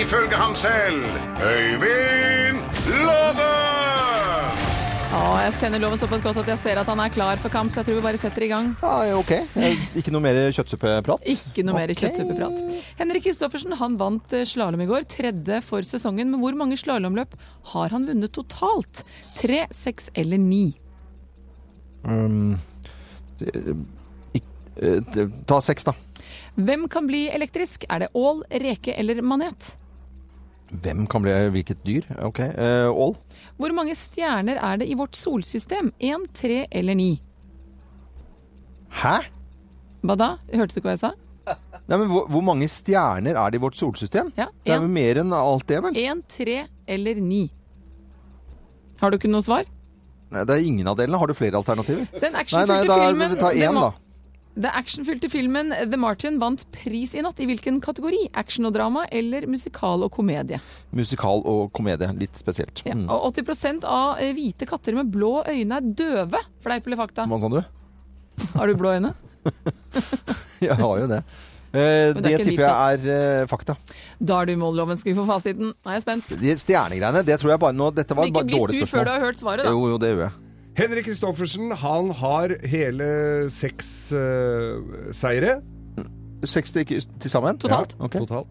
[0.00, 1.04] ifølge ham selv,
[1.42, 2.62] Øyvind
[3.04, 4.71] Låve!
[5.12, 7.68] Ja, jeg kjenner loven såpass godt at jeg ser at han er klar for kamp,
[7.74, 8.70] så jeg tror vi bare setter i gang.
[8.80, 9.32] Ja, ok.
[9.60, 11.26] Eh, Ikke noe mer kjøttsuppeprat?
[11.28, 12.06] Ikke noe mer okay.
[12.06, 12.62] kjøttsuppeprat.
[12.96, 16.32] Henrik Kristoffersen han vant eh, slalåm i går, tredje for sesongen.
[16.32, 17.36] Men hvor mange slalåmløp
[17.74, 19.04] har han vunnet totalt?
[19.36, 20.62] Tre, seks eller ni?
[22.08, 22.56] Um,
[23.42, 23.52] det-
[24.40, 24.48] ikk-
[24.80, 25.96] eh, det- ta seks, da.
[26.56, 27.84] Hvem kan bli elektrisk?
[27.92, 29.74] Er det ål, reke eller manet?
[30.72, 32.06] Hvem kan bli hvilket dyr?
[32.24, 32.38] Ok.
[32.40, 32.94] Ål?
[33.04, 33.16] Ål?
[33.60, 35.90] Hvor mange stjerner er det i vårt solsystem?
[36.00, 37.10] Én, tre eller ni?
[39.02, 39.18] Hæ?
[40.02, 40.30] Hva da?
[40.52, 41.12] Hørte du ikke hva jeg sa?
[41.90, 44.30] Nei, men hvor, hvor mange stjerner er det i vårt solsystem?
[44.38, 44.86] Ja, Det er en.
[44.86, 45.96] vel mer enn alt det, vel?
[45.98, 47.44] Én, tre eller ni?
[49.02, 49.66] Har du ikke noe svar?
[50.32, 51.18] Nei, det er ingen av delene.
[51.20, 52.06] Har du flere alternativer?
[52.22, 52.96] Den Nei, nei, da,
[53.36, 53.90] ta én, da.
[54.54, 57.38] Det actionfylte filmen The Martin vant pris i natt.
[57.40, 58.26] I hvilken kategori?
[58.36, 60.58] Action og drama eller musikal og komedie?
[60.92, 62.10] Musikal og komedie.
[62.20, 62.82] Litt spesielt.
[62.84, 62.96] Ja.
[62.98, 63.06] Mm.
[63.08, 66.42] Og 80% av eh, hvite katter med blå øyne er døve.
[66.64, 67.24] Fleip eller fakta?
[67.30, 67.62] Hva sa du?
[68.58, 69.14] Har du blå øyne?
[70.68, 71.22] Jeg har jo det.
[71.72, 73.74] Eh, det det tipper jeg er eh, fakta.
[74.20, 74.98] Da er du i målloven.
[75.00, 75.72] Skal vi få fasiten?
[75.72, 76.32] Nå er jeg spent.
[76.42, 79.08] De stjernegreiene, det tror jeg bare nå Dette var Men spørsmål ikke bli sur før
[79.08, 79.72] du har hørt svaret, da.
[79.72, 80.34] Jo, jo, det gjør jeg.
[80.78, 83.06] Henrik Kristoffersen han har hele
[83.52, 84.80] seks eh,
[85.12, 85.58] seire.
[86.48, 86.86] Seks til,
[87.20, 87.58] til sammen?
[87.60, 87.92] Totalt.
[87.98, 88.12] Ja, ok.
[88.24, 88.46] Totalt.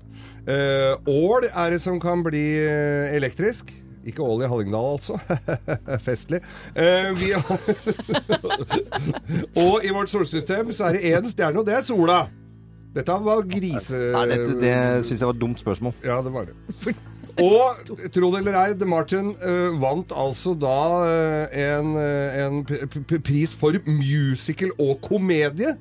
[0.48, 3.74] Eh, Ål er det som kan bli eh, elektrisk.
[4.06, 5.18] Ikke Ål i Hallingdal, altså.
[6.06, 6.40] Festlig.
[6.76, 7.34] Eh, vi
[9.66, 12.24] og i vårt solsystem så er det én stjerne, og det er sola.
[12.96, 13.98] Dette var grise...
[14.14, 14.76] Nei, dette, det
[15.08, 15.94] syns jeg var et dumt spørsmål.
[16.06, 16.96] Ja, det var det.
[17.40, 22.62] Og tro det eller ei, The Martin uh, vant altså da uh, en, eh, en
[23.24, 25.76] pris for musical og komedie.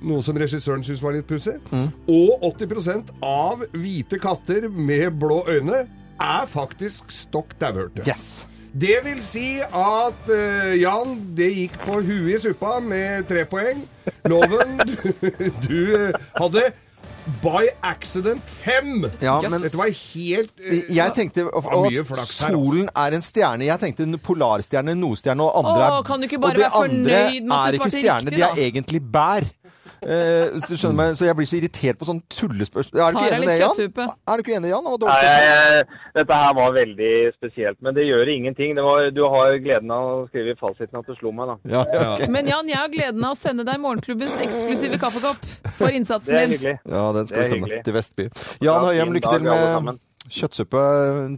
[0.00, 1.58] Noe som regissøren syntes var litt pussig.
[2.08, 5.84] Og 80% av hvite katter med blå øyne
[6.20, 8.06] er faktisk stokk dauhørte.
[8.08, 8.46] Yes!
[8.70, 13.82] Det vil si at uh, Jan, det gikk på huet i suppa med tre poeng.
[14.30, 15.02] Loven, du,
[15.66, 15.80] du
[16.38, 16.70] hadde
[17.42, 19.04] by accident fem.
[19.20, 22.48] Ja, Yes, men- Dette var helt uh, Jeg tenkte og, og at altså.
[22.48, 23.64] solen er en stjerne.
[23.64, 26.64] Jeg tenkte en polarstjerne, nordstjerne og andre Åh, er kan du ikke bare Og det
[26.64, 29.44] være fornøyd andre med at er ikke stjerner, de er egentlig bær.
[30.00, 33.00] Eh, så, skjønner meg, så jeg blir så irritert på sånn tullespørsmål.
[33.00, 34.10] Er du ikke enig i det, Jan?
[34.32, 34.88] Er du ikke enig, Jan?
[34.90, 35.86] Det Nei, jeg,
[36.16, 38.74] dette her var veldig spesielt, men det gjør ingenting.
[38.78, 41.56] Det var, du har gleden av å skrive i fasiten at du slo meg, da.
[41.76, 42.26] Ja, ja, ok.
[42.32, 46.38] Men Jan, jeg har gleden av å sende deg morgenklubbens eksklusive kaffekopp for innsatsen Det
[46.40, 46.56] er din.
[46.58, 46.76] hyggelig.
[46.84, 47.82] Ja, den skal vi sende hyggelig.
[47.88, 48.30] til Vestby.
[48.60, 50.06] Jan Ja, Høyem, lykke til med.
[50.28, 50.80] Kjøttsuppe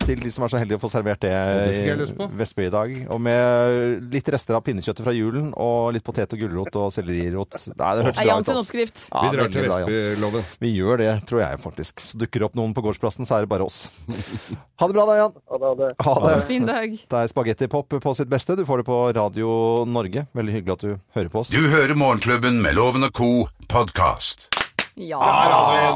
[0.02, 1.76] til de som er så heldige å få servert det det
[2.10, 2.26] i.
[2.40, 2.94] Vestby i dag.
[3.14, 7.60] Og med litt rester av pinnekjøttet fra julen, og litt potet og gulrot og sellerirot.
[7.76, 8.50] Nei, det hørtes bra ut.
[8.52, 8.82] altså.
[9.12, 9.68] Ja, Vi drar til.
[9.68, 10.48] Vestbyloven.
[10.66, 12.02] Vi gjør det, tror jeg faktisk.
[12.02, 13.86] Så dukker opp noen på gårdsplassen, så er det bare oss.
[14.82, 15.34] Ha det bra da, Jan.
[15.46, 15.88] Ha det.
[16.02, 16.32] Ha det.
[16.48, 16.96] Fin dag.
[17.06, 18.56] Det er spagettipop på sitt beste.
[18.58, 19.52] Du får det på Radio
[19.86, 20.26] Norge.
[20.34, 21.52] Veldig hyggelig at du hører på oss.
[21.54, 23.30] Du hører Morgenklubben med Loven og co.
[23.70, 24.48] podkast.
[24.94, 25.18] Ja.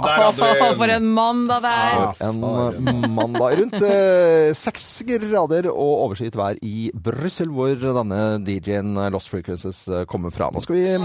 [0.03, 0.77] Der hadde vi den.
[0.79, 1.97] For en mandag der.
[2.01, 2.29] er.
[2.29, 9.11] En eh, mandag rundt eh, grader og overskyet vær i Brussel, hvor denne DJ-en eh,
[9.13, 10.51] Lost Frequencies eh, kommer fra.
[10.53, 10.97] Nå skal vi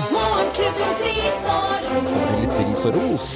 [2.41, 3.31] litt ris og ros.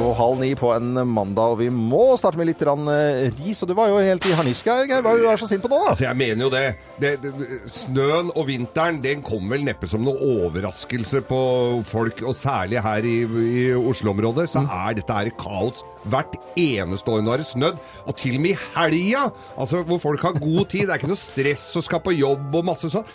[0.00, 3.60] Og halv ni på en mandag, og vi må starte med litt rann, eh, ris.
[3.62, 5.04] Og du var jo helt i harnisk her, Geir.
[5.04, 5.92] Hva er du så sint på nå, da?
[5.92, 6.64] Altså, jeg mener jo det.
[7.02, 11.40] det, det snøen og vinteren, den kom vel neppe som noen overraskelse på
[11.88, 17.24] folk, og særlig her i, i Oslo-området, så er dette her kaos hvert eneste år.
[17.24, 19.28] Nå har det snødd, og til og med i helga,
[19.60, 22.60] altså hvor folk har god tid, det er ikke noe stress å skal på jobb
[22.60, 23.06] og masse sånn.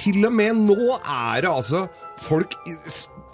[0.00, 1.86] Til og med nå er det altså
[2.24, 2.56] folk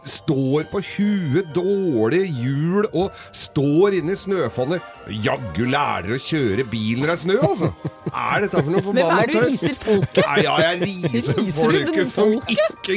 [0.09, 4.85] står på huet, dårlig hjul og står inne i snøfonnet.
[5.25, 7.73] Jaggu lærer å kjøre bil når det er snø, altså!
[8.11, 10.21] Er dette for noe Men hva er det du riser folket?
[10.27, 10.81] Nei, ja, jeg
[11.15, 12.97] riser folket som ikke,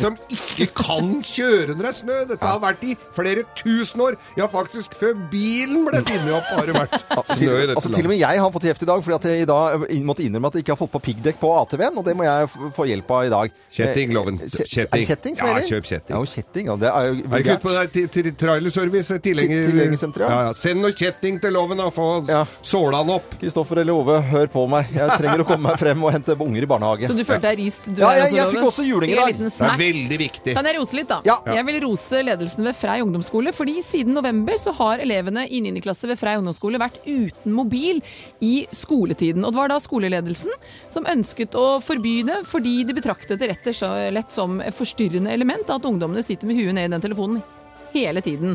[0.00, 2.18] som ikke kan kjøre når det er snø.
[2.30, 4.16] Dette har vært i flere tusen år.
[4.40, 6.96] Ja, faktisk før bilen ble funnet opp, har det vært
[7.36, 9.28] snø i dette altså, til og med jeg har fått kjeft i dag fordi at
[9.30, 12.06] jeg i dag måtte innrømme at jeg ikke har fått på piggdekk på ATV-en, og
[12.06, 13.54] det må jeg få hjelp av i dag.
[13.76, 14.40] Kjetting, loven.
[14.44, 14.88] Eh, Kjetting.
[14.90, 16.16] Er det kjetting som Ja, kjøp kjetting.
[16.30, 16.66] Kjetting.
[16.70, 19.18] Ja, det er jo Er det ikke ute på det til, til trailerservice?
[19.24, 19.62] Tilhenger...
[19.64, 20.36] Til- tilhengersenteret, ja.
[20.36, 20.46] ja.
[20.50, 20.52] ja.
[20.60, 21.88] Send noe kjetting til loven da.
[21.90, 22.44] få Ja.
[22.62, 23.34] såla han opp.
[23.40, 24.90] Kristoffer eller Ove, hør på meg.
[24.94, 27.08] Jeg trenger å komme meg frem og hente unger i barnehage.
[27.10, 27.82] Så du følte deg rist?
[27.86, 29.36] Du Ja, jeg- jeg fikk også juling i dag.
[29.40, 30.54] Det er veldig viktig.
[30.54, 31.20] Kan jeg rose litt, da?
[31.26, 31.38] Ja.
[31.46, 35.80] Jeg vil rose ledelsen ved Frei ungdomsskole, fordi siden november så har elevene i 9.
[35.82, 38.00] klasse ved Frei ungdomsskole vært uten mobil
[38.40, 39.44] i skoletiden.
[39.44, 40.52] Og det var da skoleledelsen
[40.92, 45.68] som ønsket å forby det, fordi de betraktet det rett og slett som forstyrrende element
[45.70, 47.42] at ungdommene sitter med huet ned i den telefonen
[47.90, 48.52] hele tiden.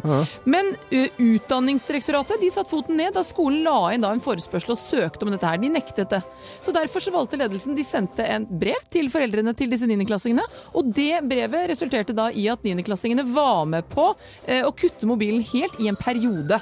[0.48, 0.76] Men
[1.20, 5.34] Utdanningsdirektoratet de satte foten ned da skolen la inn da en forespørsel og søkte om
[5.34, 5.60] dette her.
[5.60, 6.22] De nektet det.
[6.64, 10.46] Så derfor så valgte ledelsen De sendte en brev til foreldrene til disse niendeklassingene.
[10.72, 14.14] Og det brevet resulterte da i at niendeklassingene var med på
[14.48, 16.62] eh, å kutte mobilen helt i en periode.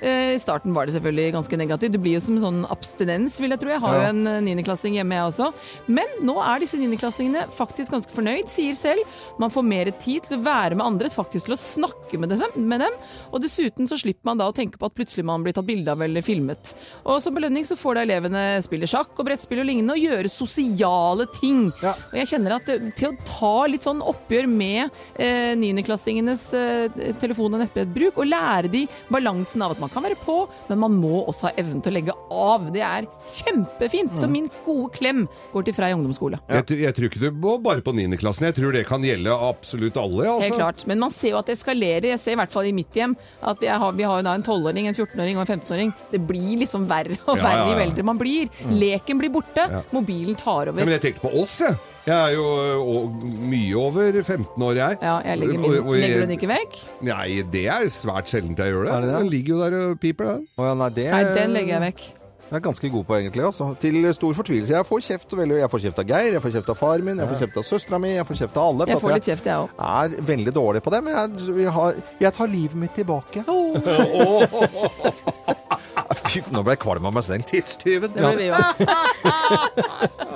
[0.00, 1.92] Eh, I starten var det selvfølgelig ganske negativt.
[1.92, 3.72] Det blir jo som en sånn abstinens, vil jeg tro.
[3.72, 5.50] Jeg har jo en eh, niendeklassing hjemme, jeg også.
[5.92, 8.48] Men nå er disse niendeklassingene faktisk ganske fornøyd.
[8.52, 9.04] Sier selv
[9.40, 12.96] man får mer tid til å være med andre, faktisk til å snakke med dem.
[13.30, 15.92] Og dessuten så slipper man da å tenke på at plutselig man blir tatt bilde
[15.92, 16.74] av eller filmet.
[17.04, 20.32] Og som belønning så får da elevene spille sjakk og brettspill og lignende, og gjøre
[20.32, 21.68] sosiale ting.
[21.84, 21.94] Ja.
[22.10, 27.00] Og jeg kjenner at eh, til å ta litt sånn oppgjør med eh, niendeklassingenes eh,
[27.20, 30.36] telefon- og nettbrettbruk, og lære de balansen av at man kan være på,
[30.68, 32.68] men man må også ha evnen til å legge av.
[32.74, 34.16] Det er kjempefint.
[34.20, 36.38] Så min gode klem går til Frei ungdomsskole.
[36.50, 38.06] Jeg, jeg tror ikke du må bare på 9.
[38.20, 38.46] klassen.
[38.50, 40.26] Jeg tror det kan gjelde absolutt alle.
[40.28, 40.46] Altså.
[40.48, 40.84] Helt klart.
[40.90, 42.10] Men man ser jo at det eskalerer.
[42.14, 44.46] Jeg ser i hvert fall i mitt hjem at har, vi har jo da en
[44.46, 45.94] 12-åring, en 14-åring og en 15-åring.
[46.12, 48.50] Det blir liksom verre og Ja, verre ja, jo eldre man blir.
[48.70, 49.66] Leken blir borte.
[49.70, 49.82] Ja.
[49.96, 50.84] Mobilen tar Ja, over.
[50.84, 51.76] men jeg tenkte på oss, jeg.
[52.06, 52.44] Jeg er jo
[52.80, 54.98] og, mye over 15 år, jeg.
[55.02, 56.78] Ja, jeg legger, min, og- og jeg- legger du den ikke vekk?
[57.02, 58.92] Nei, det er svært sjelden jeg gjør det.
[58.94, 59.18] Er det det?
[59.20, 60.46] Den ligger jo der og piper, den.
[60.56, 62.00] Oh, ja, nei, det Nei, den legger jeg vekk.
[62.50, 63.76] Jeg er ganske god på egentlig, altså.
[63.78, 64.72] Til stor fortvilelse.
[64.74, 67.16] Jeg får kjeft, veldig, jeg får kjeft av Geir, jeg får kjeft av far min,
[67.18, 68.86] jeg får kjeft av søstera mi, jeg får kjeft av alle.
[68.90, 69.68] Jeg får at litt kjeft, jeg òg.
[69.78, 73.44] jeg er veldig dårlig på det, men jeg, vi har, jeg tar livet mitt tilbake.
[76.30, 77.46] Fy, nå ble jeg kvalm av meg selv.
[77.46, 78.10] Tidstyven.
[78.16, 78.54] Det ble vi jo.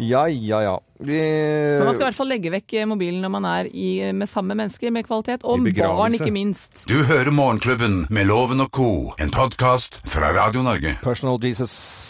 [0.00, 0.76] Ja, ja, ja.
[1.00, 3.88] Vi, Men man skal i hvert fall legge vekk eh, mobilen når man er i,
[4.16, 6.84] med samme mennesker med kvalitet, og barn ikke minst.
[6.88, 10.98] Du hører Morgenklubben med Loven og co., en podkast fra Radio Norge.
[11.04, 12.09] Personal Jesus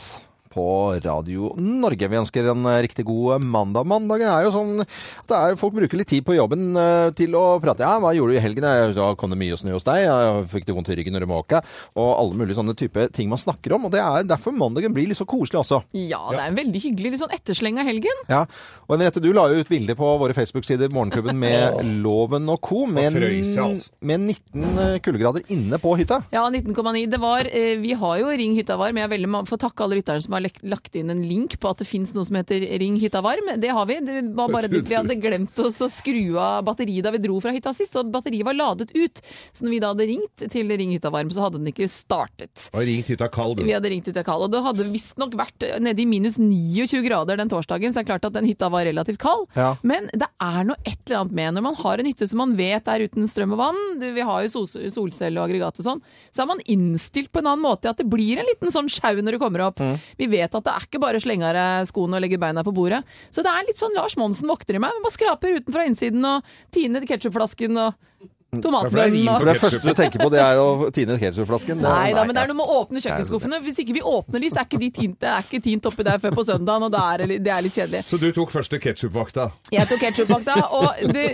[0.50, 0.66] på
[1.04, 2.08] Radio Norge.
[2.10, 3.86] Vi ønsker en riktig god mandag.
[3.88, 7.36] Mandagen er jo sånn at det er, folk bruker litt tid på jobben eh, til
[7.38, 7.86] å prate.
[7.86, 8.66] Ja, hva gjorde du i helgen?
[8.96, 10.02] Da kom det mye snø hos deg?
[10.04, 11.62] Jeg fikk du vondt i ryggen når du måka?
[11.94, 13.86] Og alle mulige sånne type ting man snakker om.
[13.86, 15.82] Og det er derfor mandagen blir litt så koselig også.
[15.94, 18.24] Ja, det er en veldig hyggelig litt sånn ettersleng av helgen.
[18.30, 18.42] Ja,
[18.88, 22.82] og Henriette, du la jo ut bilde på våre Facebook-sider Morgenklubben med Loven og co.
[22.90, 23.92] Med, altså.
[24.02, 26.20] med 19 kuldegrader inne på hytta.
[26.34, 27.06] Ja, 19,9.
[27.10, 28.98] Det var eh, Vi har jo Ring hytta varm.
[28.98, 29.28] Jeg vil
[29.60, 32.24] takke alle lytterne som har lek- lagt inn en link på at det fins noe
[32.26, 33.52] som heter Ring hytta varm.
[33.60, 33.98] Det har vi.
[34.04, 37.38] Det var bare det vi hadde glemt oss å skru av batteriet da vi dro
[37.42, 39.20] fra hytta sist, og batteriet var ladet ut.
[39.52, 42.68] Så når vi da hadde ringt til Ring hytta varm, så hadde den ikke startet.
[42.74, 43.64] Og ringt hytta kald, du.
[43.68, 47.40] Vi hadde ringt hytta kald, og det hadde visstnok vært nede i minus 29 grader
[47.40, 49.46] den torsdagen, så det er klart at den hytta var relativt kald.
[49.56, 49.74] Ja.
[49.86, 52.56] Men det er noe et eller annet med når man har en hytte som man
[52.58, 55.86] vet er uten strøm og vann, du, vi har jo sol solcelle og aggregat og
[55.86, 56.02] sånn,
[56.34, 59.18] så er man innstilt på en annen måte at det blir en liten sånn sjau
[59.20, 59.82] når du kommer opp.
[60.18, 62.74] Vi vet at det er ikke bare slenge av deg skoene og legge beina på
[62.76, 63.02] bordet.
[63.34, 64.94] Så det er litt sånn Lars Monsen vokter i meg.
[64.96, 70.22] Man bare skraper utenfra innsiden og tiner ketchupflasken og tomatbønnen For det første du tenker
[70.22, 71.78] på, det er jo Tine ketchupflasken.
[71.84, 73.60] Nei da, men det er noe med å åpne kjøkkenskuffene.
[73.64, 76.06] Hvis ikke vi åpner de, så er ikke de tint, det er ikke tint oppi
[76.06, 78.02] der før på søndagen, og da er det, det er litt kjedelig.
[78.10, 79.46] Så du tok første ketsjupvakta?
[79.76, 81.26] Jeg tok ketchupvakta, og det,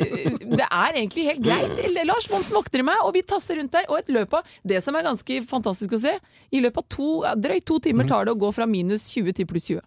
[0.53, 1.83] det er egentlig helt greit.
[2.07, 3.89] Lars Monsen vokter i meg, og vi tasser rundt der.
[3.89, 6.17] Og et løp av det som er ganske fantastisk å se,
[6.53, 9.49] i løpet av to, drøyt to timer tar det å gå fra minus 20 til
[9.49, 9.81] pluss 20.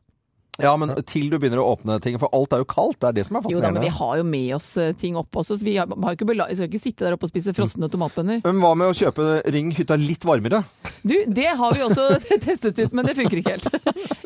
[0.62, 3.00] Ja, men til du begynner å åpne ting, for alt er jo kaldt.
[3.02, 3.63] Det er det som er fascinerende.
[3.63, 5.88] Jo da, men vi har jo med oss eh, ting opp også, så vi har,
[5.89, 8.41] har ikke bela vi skal ikke sitte der oppe og spise frosne tomatbønner.
[8.45, 10.63] Men hva med å kjøpe Ring hytta litt varmere?
[11.04, 12.10] Du, det har vi også
[12.45, 13.69] testet ut, men det funker ikke helt.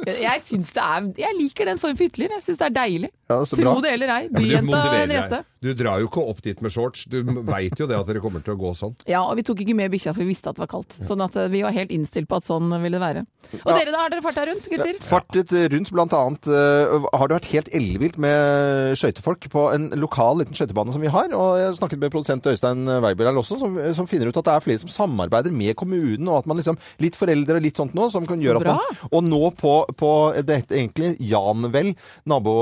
[0.04, 2.34] Jeg syns det er Jeg liker den form for hytteliv.
[2.40, 3.12] Jeg syns det er deilig.
[3.32, 4.22] Ja, så Tro det eller ei.
[4.34, 5.44] Byjenta Henriette.
[5.64, 7.06] Du drar jo ikke opp dit med shorts.
[7.08, 8.98] Du veit jo det at dere kommer til å gå sånn.
[9.08, 10.98] Ja, og vi tok ikke med bikkja, for vi visste at det var kaldt.
[11.08, 13.24] Sånn at eh, vi var helt innstilt på at sånn ville det være.
[13.62, 13.78] Og Ja.
[13.78, 15.00] dere da, har dere farta rundt, gutter?
[15.04, 20.42] Fartet rundt blant annet øh, Har det vært helt ellevilt med skøytefolk på en lokal
[20.42, 21.32] liten skøytebane som vi har?
[21.34, 24.56] Og jeg har snakket med produsent Øystein Weiber også, som, som finner ut at det
[24.56, 27.96] er flere som samarbeider med kommunen, og at man liksom Litt foreldre og litt sånt
[27.98, 30.12] nå, som kan gjøre at man Og nå på, på
[30.44, 31.94] det heter egentlig Janvel,
[32.30, 32.56] nabo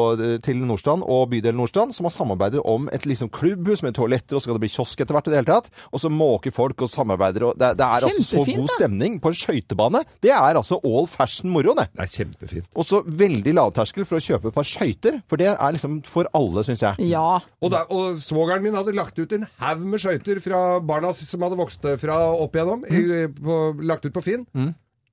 [0.44, 4.42] til Nordstrand, og bydel Nordstrand, som har samarbeider om et liksom klubbhus med toaletter, og
[4.42, 5.72] så skal det bli kiosk etter hvert i det hele tatt.
[5.92, 9.32] Og så måker folk og samarbeider, og det, det er altså så god stemning på
[9.32, 10.04] en skøytebane.
[10.24, 11.88] Det er altså all fashion moro, det.
[11.96, 12.70] Det er kjempefint.
[12.76, 16.30] Og så veldig lavterskel for å kjøpe et par skøyter, for det er liksom for
[16.38, 17.10] alle, syns jeg.
[17.12, 17.40] Ja.
[17.62, 21.44] Og, da, og svogeren min hadde lagt ut en haug med skøyter fra barna som
[21.46, 24.48] hadde vokst fra opp igjennom, i, på, lagt ut på Finn.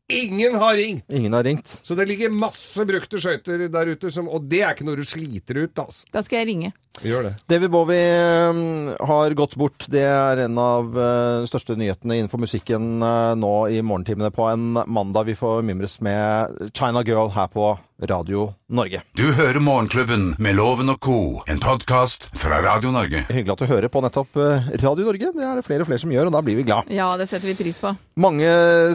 [0.08, 1.04] Ingen har ringt!
[1.12, 1.68] Ingen har ringt.
[1.84, 5.04] Så det ligger masse brukte skøyter der ute, som, og det er ikke noe du
[5.04, 6.08] sliter ut, altså.
[6.14, 6.70] Da skal jeg ringe.
[7.04, 7.34] Gjør det.
[7.50, 8.62] David Bowie eh,
[9.10, 9.88] har gått bort.
[9.90, 14.80] Det er en av de største nyhetene innenfor musikken eh, nå i morgentimene på en
[14.86, 15.28] mandag.
[15.30, 19.00] Vi får mimres med China Girl her på Radio Norge.
[19.18, 23.24] Du hører Morgenklubben med Loven og co., en podkast fra Radio Norge.
[23.26, 25.32] Hyggelig at du hører på nettopp eh, Radio Norge.
[25.34, 26.92] Det er det flere og flere som gjør, og da blir vi glad.
[26.94, 27.90] Ja, det setter vi pris på.
[28.22, 28.46] Mange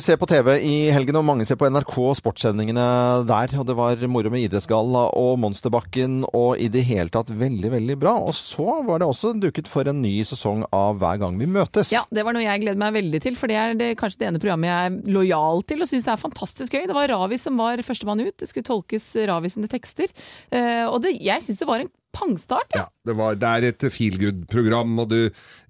[0.04, 2.86] ser på TV i helgen, og mange ser på NRK sportssendingene
[3.28, 3.58] der.
[3.60, 7.93] Og det var moro med Idrettsgalla og Monsterbakken og i det hele tatt veldig, veldig
[8.00, 8.14] bra.
[8.22, 11.94] Og så var det også duket for en ny sesong av Hver gang vi møtes.
[11.94, 14.30] Ja, det var noe jeg gleder meg veldig til, for det er det, kanskje det
[14.32, 16.88] ene programmet jeg er lojal til og syns er fantastisk gøy.
[16.90, 18.38] Det var Ravi som var førstemann ut.
[18.40, 20.14] Det skulle tolkes Ravi sine tekster.
[20.54, 22.72] Eh, og det, jeg syns det var en pangstart.
[22.78, 25.18] Ja, det, var, det er et feel good-program, og du,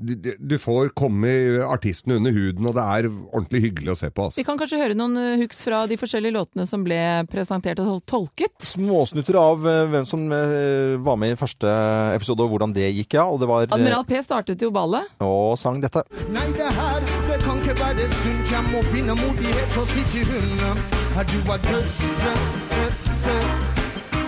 [0.04, 1.32] du, du får komme
[1.66, 4.28] artistene under huden, og det er ordentlig hyggelig å se på.
[4.28, 4.46] Vi Altså.
[4.48, 7.00] kan kanskje høre noen eh, hooks fra de forskjellige låtene som ble
[7.32, 8.54] presentert og tol- tolket.
[8.74, 11.72] Småsnutter av eh, hvem som eh, var med i første
[12.18, 13.26] episode, og hvordan det gikk, ja.
[13.32, 15.08] Og det var Admiral P startet jo ballet.
[15.24, 16.04] Og sang dette.
[16.34, 18.52] Nei, det her, det kan ikke være sunt.
[18.54, 20.84] Jeg må finne modighet og sitte i hunden
[21.16, 22.34] Her du er dødse,
[22.74, 23.36] dødse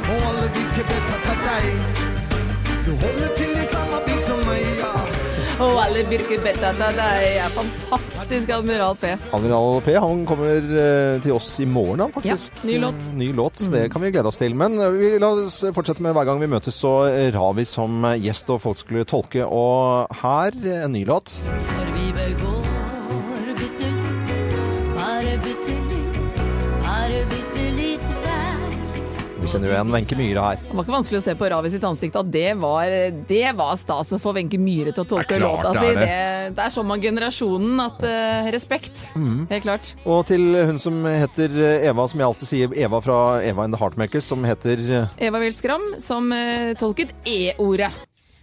[0.06, 2.05] Og alle vil ikke bedre ta deg.
[2.86, 4.89] Du holder til i samme by som meg, ja.
[5.65, 7.06] Og alle virker bedre det
[7.39, 9.13] er fantastisk, Admiral P.
[9.34, 12.60] Admiral P han kommer eh, til oss i morgen, han, faktisk.
[12.62, 13.08] Ja, ny låt.
[13.08, 13.17] Mm.
[13.24, 14.54] Ny låt, så Det kan vi glede oss til.
[14.54, 18.06] Men eh, vi la oss fortsette med hver gang vi møtes, så eh, Ravi som
[18.21, 19.48] gjest, og folk skulle tolke.
[19.50, 21.39] Og her en ny låt.
[29.45, 30.58] Vi kjenner jo igjen Wenche Myhre her.
[30.58, 32.89] Det var ikke vanskelig å se på Ravi sitt ansikt at det var,
[33.29, 35.89] det var stas å få Wenche Myhre til å tolke låta det si.
[35.91, 36.15] er det.
[36.55, 39.03] Det, er sånn man generasjonen at uh, Respekt.
[39.13, 39.43] Mm.
[39.51, 39.91] Helt klart.
[40.01, 41.53] Og til hun som heter
[41.91, 45.43] Eva, som jeg alltid sier Eva fra Eva and the Heartmakers, som heter eh, Eva
[45.43, 47.91] Wilskram som uh, tolket E-ordet.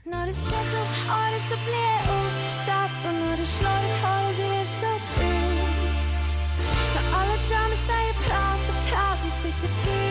[0.07, 3.11] Når du setter opp håret, så blir jeg oppsatt.
[3.11, 6.31] Og når du slår ut håret, blir jeg slått ut.
[6.95, 10.02] Når alle damer sier prat og prat, de sitter du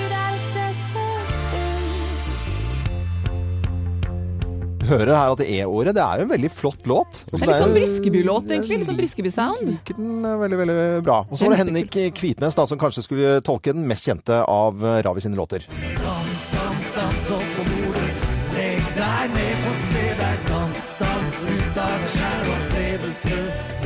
[4.89, 7.21] Hører her at E-ordet, det er jo en veldig flott låt.
[7.29, 8.79] Det er litt sånn Briskeby-låt, egentlig.
[8.81, 9.67] Litt sånn Briskeby-sound.
[9.69, 11.21] liker den eh, veldig, veldig bra.
[11.29, 14.81] Og så var det Henrik Kvitnes da, som kanskje skulle tolke den mest kjente av
[15.05, 15.67] Ravi sine låter.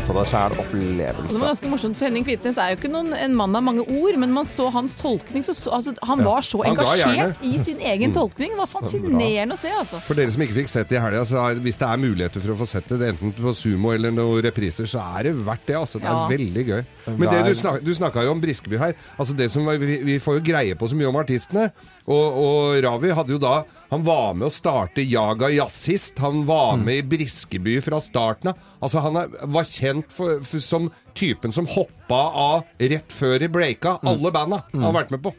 [0.05, 0.09] Opplevelse.
[0.09, 1.33] av deg sjæl opplevelse.
[1.33, 3.85] det var ganske morsomt, for Henning Kvitnes er jo ikke noen, en mann av mange
[3.87, 6.25] ord, men man så hans tolkning, så, så altså, han Ja.
[6.25, 8.51] var så Han engasjert i sin egen tolkning.
[8.51, 9.99] Det var fascinerende å se, altså.
[10.05, 12.41] For dere som ikke fikk sett det i helga, så er, hvis det er muligheter
[12.41, 15.65] for å få sett det, enten på Sumo eller noen repriser, så er det verdt
[15.65, 15.75] det.
[15.75, 15.99] altså.
[15.99, 16.27] Det er Ja.
[16.29, 16.85] veldig gøy.
[17.05, 18.95] Men det du, snak, du snakka jo om Briskeby her.
[19.17, 21.69] altså det som vi, vi får jo greie på så mye om artistene.
[22.05, 26.19] Og, og Ravi hadde jo da Han var med å starte Jaga Jazzist.
[26.21, 28.61] Han var med i Briskeby fra starten av.
[28.81, 33.51] Altså Han er, var kjent for, for, som typen som hoppa av rett før i
[33.51, 33.99] breaka.
[34.05, 35.33] Alle banda han har vært med på.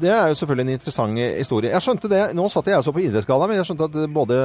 [0.00, 1.72] Det er jo selvfølgelig en interessant historie.
[1.74, 4.38] Jeg skjønte det, Nå satt jeg også på Idrettsgallaen, men jeg skjønte at både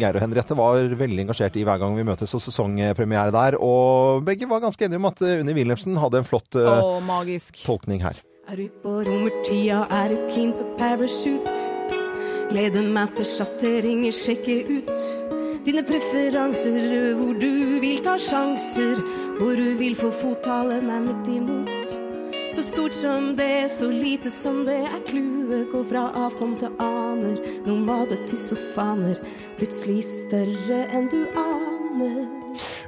[0.00, 3.58] Geir og Henriette var veldig engasjert i hver gang vi møtes og sesongpremiere der.
[3.62, 7.00] Og begge var ganske enige om at Unni Wilhelmsen hadde en flott eh, Å,
[7.64, 8.20] tolkning her.
[8.46, 11.54] Er du på romertida, er du keen på parachute?
[12.46, 15.24] Gleder meg til sjatteringer, sjekke ut
[15.66, 19.02] dine preferanser, hvor du vil ta sjanser,
[19.40, 22.05] hvor du vil få fottale meg midt imot.
[22.56, 27.36] Så stort som det, så lite som det er clouet, gå fra avkom til aner,
[27.66, 29.18] nomade til sofaner,
[29.58, 32.22] plutselig større enn du aner.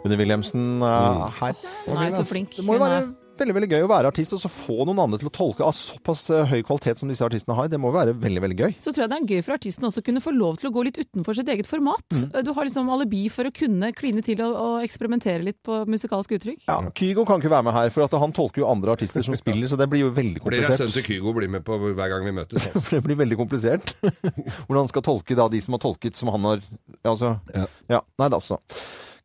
[0.09, 1.61] Unni Wilhelmsen er her.
[1.85, 2.57] Hun er så flink.
[2.57, 3.03] Det må jo være
[3.43, 5.75] veldig veldig gøy å være artist og så få noen andre til å tolke av
[5.77, 7.71] såpass eh, høy kvalitet som disse artistene har.
[7.73, 8.77] Det må være veldig, veldig gøy.
[8.83, 10.73] Så tror jeg det er gøy for artisten også å kunne få lov til å
[10.75, 12.05] gå litt utenfor sitt eget format.
[12.15, 12.29] Mm.
[12.47, 16.37] Du har liksom alibi for å kunne kline til og, og eksperimentere litt på musikalsk
[16.39, 16.63] uttrykk.
[16.69, 19.37] Ja, Kygo kan ikke være med her, for at han tolker jo andre artister som
[19.39, 20.97] spiller, så det blir jo veldig Blir det sønnen komplisert.
[20.99, 22.69] til Kygo blir med på hver gang vi møtes.
[22.69, 22.83] altså.
[22.89, 23.95] For det blir veldig komplisert.
[24.67, 26.65] Hvordan han skal tolke da de som har tolket som han har
[27.09, 27.37] Altså.
[27.89, 28.01] Ja.
[28.21, 28.59] Nei da, så.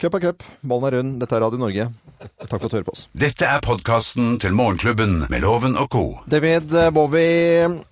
[0.01, 1.15] Cup er cup, ballen er rund.
[1.21, 1.87] Dette er Radio Norge.
[2.23, 3.07] Takk for at du hører på oss.
[3.13, 6.05] Dette er podkasten til Morgenklubben med Loven og co.
[6.31, 7.83] David Bowie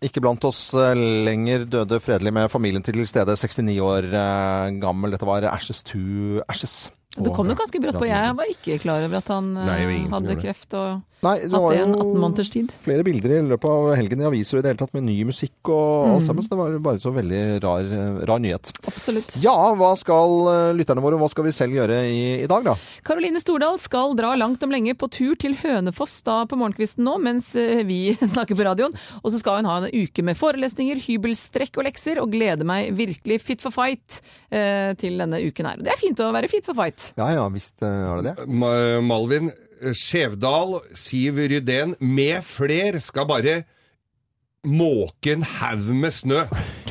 [0.00, 5.12] ikke blant oss eh, lenger, døde fredelig med familien til stede, 69 år eh, gammel.
[5.12, 6.88] Dette var Ashes to Ashes.
[7.10, 8.06] Det kom jo ganske brått på.
[8.06, 11.50] Jeg var ikke klar over at han eh, Nei, som hadde kreft og Nei, det
[11.52, 12.70] var en jo 18 måneders tid.
[12.80, 15.68] flere bilder i løpet av helgen i aviser i det hele tatt med ny musikk
[15.68, 16.26] og alt Mm.
[16.30, 17.88] sammen, så det var bare så veldig rar,
[18.30, 18.70] rar nyhet.
[18.88, 19.34] Absolutt.
[19.42, 22.76] Ja, hva skal eh, lytterne våre, hva skal vi selv gjøre i, i dag da?
[23.04, 27.18] Karoline Stordal skal dra langt om lenge på tur til Hønefoss da på morgenkvisten nå,
[27.20, 28.96] mens eh, vi snakker på radioen.
[29.20, 32.94] Og så skal hun ha en uke med forelesninger, hybelstrekk og lekser, og gleder meg
[32.96, 35.84] virkelig fit for fight eh, til denne uken her.
[35.84, 36.99] Det er fint å være fit for fight.
[37.18, 38.46] Ja, ja, visst har er det det.
[39.06, 43.60] Malvin eh, Skjevdal, Siv Rydén med fler skal bare
[44.66, 46.42] måke en haug med snø.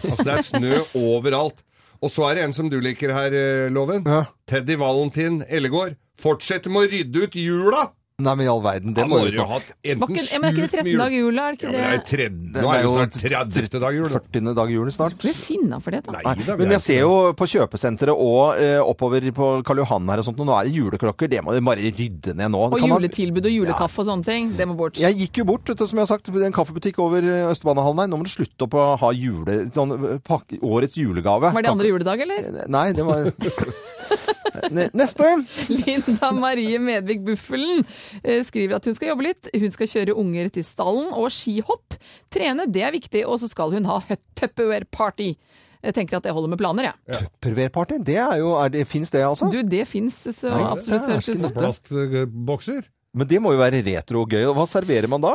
[0.02, 0.74] Altså det er snø
[1.12, 1.62] overalt.
[2.00, 3.34] Og så er det en som du liker her,
[3.70, 4.06] Loven.
[4.08, 4.24] Loven.
[4.48, 5.98] Teddy Valentin Ellegård.
[6.20, 7.90] Fortsetter med å rydde ut jula!
[8.20, 10.10] Nei, men i all verden, det Han må må jo jo ha hatt Var enten
[10.10, 11.44] men er ikke det 13 dag jula?
[11.48, 11.80] er det ikke Ja, det?
[11.80, 13.80] men det er tredje, Det nå er jo jo snart 30.
[13.80, 14.04] dag jul.
[14.10, 14.20] da.
[14.20, 14.54] 40.
[14.60, 15.16] dag jul snart.
[15.16, 16.12] Du Blir sinna for det, da.
[16.18, 20.10] Nei, da, vi men jeg ser jo på kjøpesenteret og eh, oppover på Karl Johan
[20.12, 21.30] her og sånt, og nå er det juleklokker.
[21.32, 22.66] Det må de bare rydde ned nå.
[22.70, 24.52] Og kan ha- juletilbud og julekaffe og sånne ting.
[24.60, 25.00] Det må bort.
[25.00, 27.48] Jeg gikk jo bort, vet du, som jeg har sagt, til en kaffebutikk over eh,
[27.54, 28.12] Østbanehallen her.
[28.12, 31.54] Nå må du slutte opp å ha jule, sånn, eh, pakke, årets julegave.
[31.56, 32.68] Var det andre juledag, eller?
[32.68, 33.30] Nei, det var
[34.96, 35.30] Neste!
[35.70, 37.84] Linda Marie Medvik Buffelen
[38.24, 39.50] eh, skriver at hun skal jobbe litt.
[39.54, 41.98] Hun skal kjøre unger til stallen og skihopp.
[42.34, 43.26] Trene, det er viktig.
[43.28, 44.02] Og så skal hun ha
[44.40, 45.34] Tupperware-party.
[45.80, 47.20] Jeg tenker at det holder med planer, jeg.
[47.40, 49.48] Tupperware-party, det er jo er det, Fins det, altså?
[49.52, 50.90] Du, det fins absolutt.
[50.90, 51.54] det er høres ut som.
[51.56, 52.90] Plastbokser.
[53.16, 54.44] Men det må jo være retro og gøy.
[54.54, 55.34] Hva serverer man da?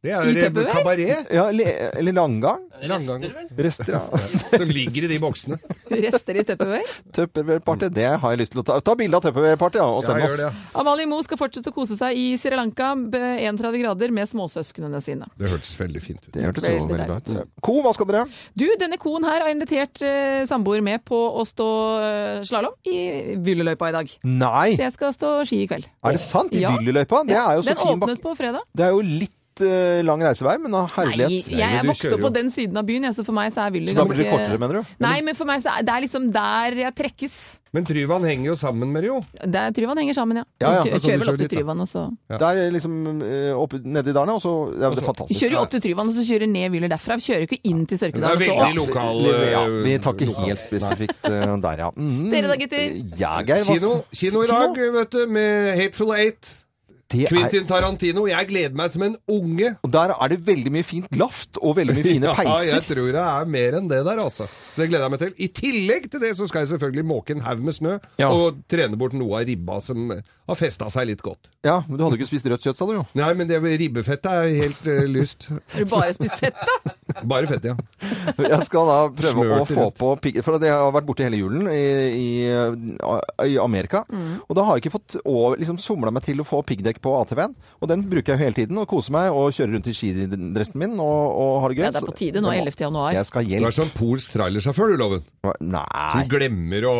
[0.00, 0.72] Det I Tupperware?
[0.72, 1.26] kabaret.
[1.28, 2.62] Ja, eller, langgang.
[2.80, 3.20] langgang?
[3.20, 3.48] Langgang.
[3.58, 4.18] Rester, ja.
[4.56, 5.58] Som ligger i de boksene.
[5.92, 6.86] Rester i Tupperware.
[7.12, 8.78] Tupperware-party, det har jeg lyst til å ta.
[8.80, 10.38] Ta bilde av Tupperware-party ja, og send Ja, oss.
[10.40, 10.78] det.
[10.80, 15.02] Amalie Moe skal fortsette å kose seg i Sri Lanka med 31 grader med småsøsknene
[15.04, 15.28] sine.
[15.36, 16.30] Det hørtes veldig fint ut.
[16.32, 17.50] Det hørtes jo Veldig veldig bra ut.
[17.68, 18.22] Ko, hva skal dere?
[18.56, 21.68] Du, denne koen her har invitert uh, samboer med på å stå
[22.00, 24.16] uh, slalåm i Vylleløypa i dag.
[24.24, 24.70] Nei!
[24.80, 25.90] Så jeg skal stå ski i kveld.
[26.08, 26.56] Er det sant?
[26.56, 26.72] I Ja.
[26.78, 27.20] Vyllyløypa?
[27.28, 28.16] Det er jo så fin bakke.
[28.16, 28.64] Den åpnet på fredag.
[28.72, 31.48] Det er jo litt eh, lang reisevei, men av Nei, herlighet.
[31.52, 33.70] jeg er vokst opp på den siden av byen, ja, så for meg så er
[33.76, 34.96] Vyller Så da blir det kortere, mener du?
[35.00, 37.40] Nei, men for meg så er det er liksom der jeg trekkes.
[37.72, 39.20] Men Tryvann henger jo sammen med det, jo.
[39.46, 40.44] Der Tryvann henger sammen, ja.
[40.58, 41.50] Ja, ja, Vi da kjø- kan du kjører vel opp til.
[41.52, 42.02] Tryvann, og så
[42.40, 45.40] Der er liksom opp, oppe nedi der, og så ja, Det er Vi fantastisk.
[45.40, 47.14] kjører jo opp til Tryvann, og så kjører ned Vyller derfra.
[47.20, 48.38] Vi kjører ikke inn til Sørkedal.
[48.38, 51.90] Det er veldig lokal ja, eh, vi tar ikke helt spesifikt eh, der, ja.
[51.94, 52.30] Mm.
[52.32, 52.84] Dere da, gutter?
[53.22, 53.62] Ja, Geir.
[53.62, 56.50] hva- Kino, kino i dag, vet du, med Hateful Eight.
[57.10, 58.26] Det Quentin Tarantino.
[58.30, 59.72] Jeg gleder meg som en unge.
[59.82, 63.10] Og der er det veldig mye fint laft og veldig mye fine Ja, jeg tror
[63.16, 64.46] det er mer enn det der, altså.
[64.46, 65.32] Så det gleder jeg meg til.
[65.34, 68.30] I tillegg til det så skal jeg selvfølgelig måke en haug med snø, Ja.
[68.30, 70.12] og trene bort noe av ribba som
[70.50, 71.50] har festa seg litt godt.
[71.66, 73.04] Ja, men du hadde jo ikke spist rødt kjøtt, sa du jo.
[73.18, 75.50] Nei, men det ribbefettet er helt uh, lyst.
[75.74, 76.94] Har du bare spist fett, da?
[77.30, 77.74] Bare fett, ja.
[78.38, 79.96] Jeg skal da prøve Smørt å få rett.
[79.98, 80.36] på pigg...
[80.46, 81.80] For jeg har vært borte hele julen i,
[82.14, 82.28] i,
[83.50, 84.04] i Amerika.
[84.08, 84.36] Mm.
[84.46, 87.12] Og da har jeg ikke fått å, liksom somla meg til å få piggdekk på
[87.20, 87.54] ATV-en.
[87.80, 90.94] Og den bruker jeg hele tiden og koser meg og kjører rundt i skidressen min
[90.98, 91.84] og, og har det gøy.
[91.86, 92.76] Ja, det er på tide nå, 11.
[92.86, 93.10] januar.
[93.16, 93.66] Jeg skal hjelpe.
[93.66, 95.26] Du er som polsk trailersjåfør, du, Loven.
[95.64, 95.84] Nei.
[96.14, 96.94] Som glemmer å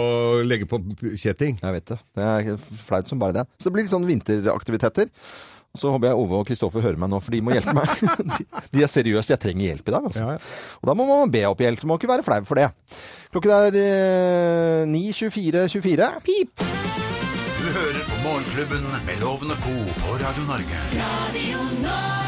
[0.47, 0.83] legge på
[1.21, 1.61] kjetting.
[1.63, 2.01] Jeg vet det.
[2.17, 3.49] Det er flaut som bare det.
[3.61, 5.11] Så det blir litt sånn vinteraktiviteter.
[5.79, 7.93] Så håper jeg Ove og Kristoffer hører meg nå, for de må hjelpe meg.
[8.35, 9.31] De, de er seriøse.
[9.37, 10.57] Jeg trenger hjelp i dag, altså.
[10.81, 11.85] Og da må man be opp hjelp.
[11.85, 12.71] Du må ikke være flau for det.
[13.31, 16.11] Klokken er eh, 9.24.24.
[16.27, 17.10] Pip!
[18.41, 19.75] Morgenklubben med Loven og Co.
[20.01, 20.77] på Radio Norge.
[20.95, 22.20] Radio Norge.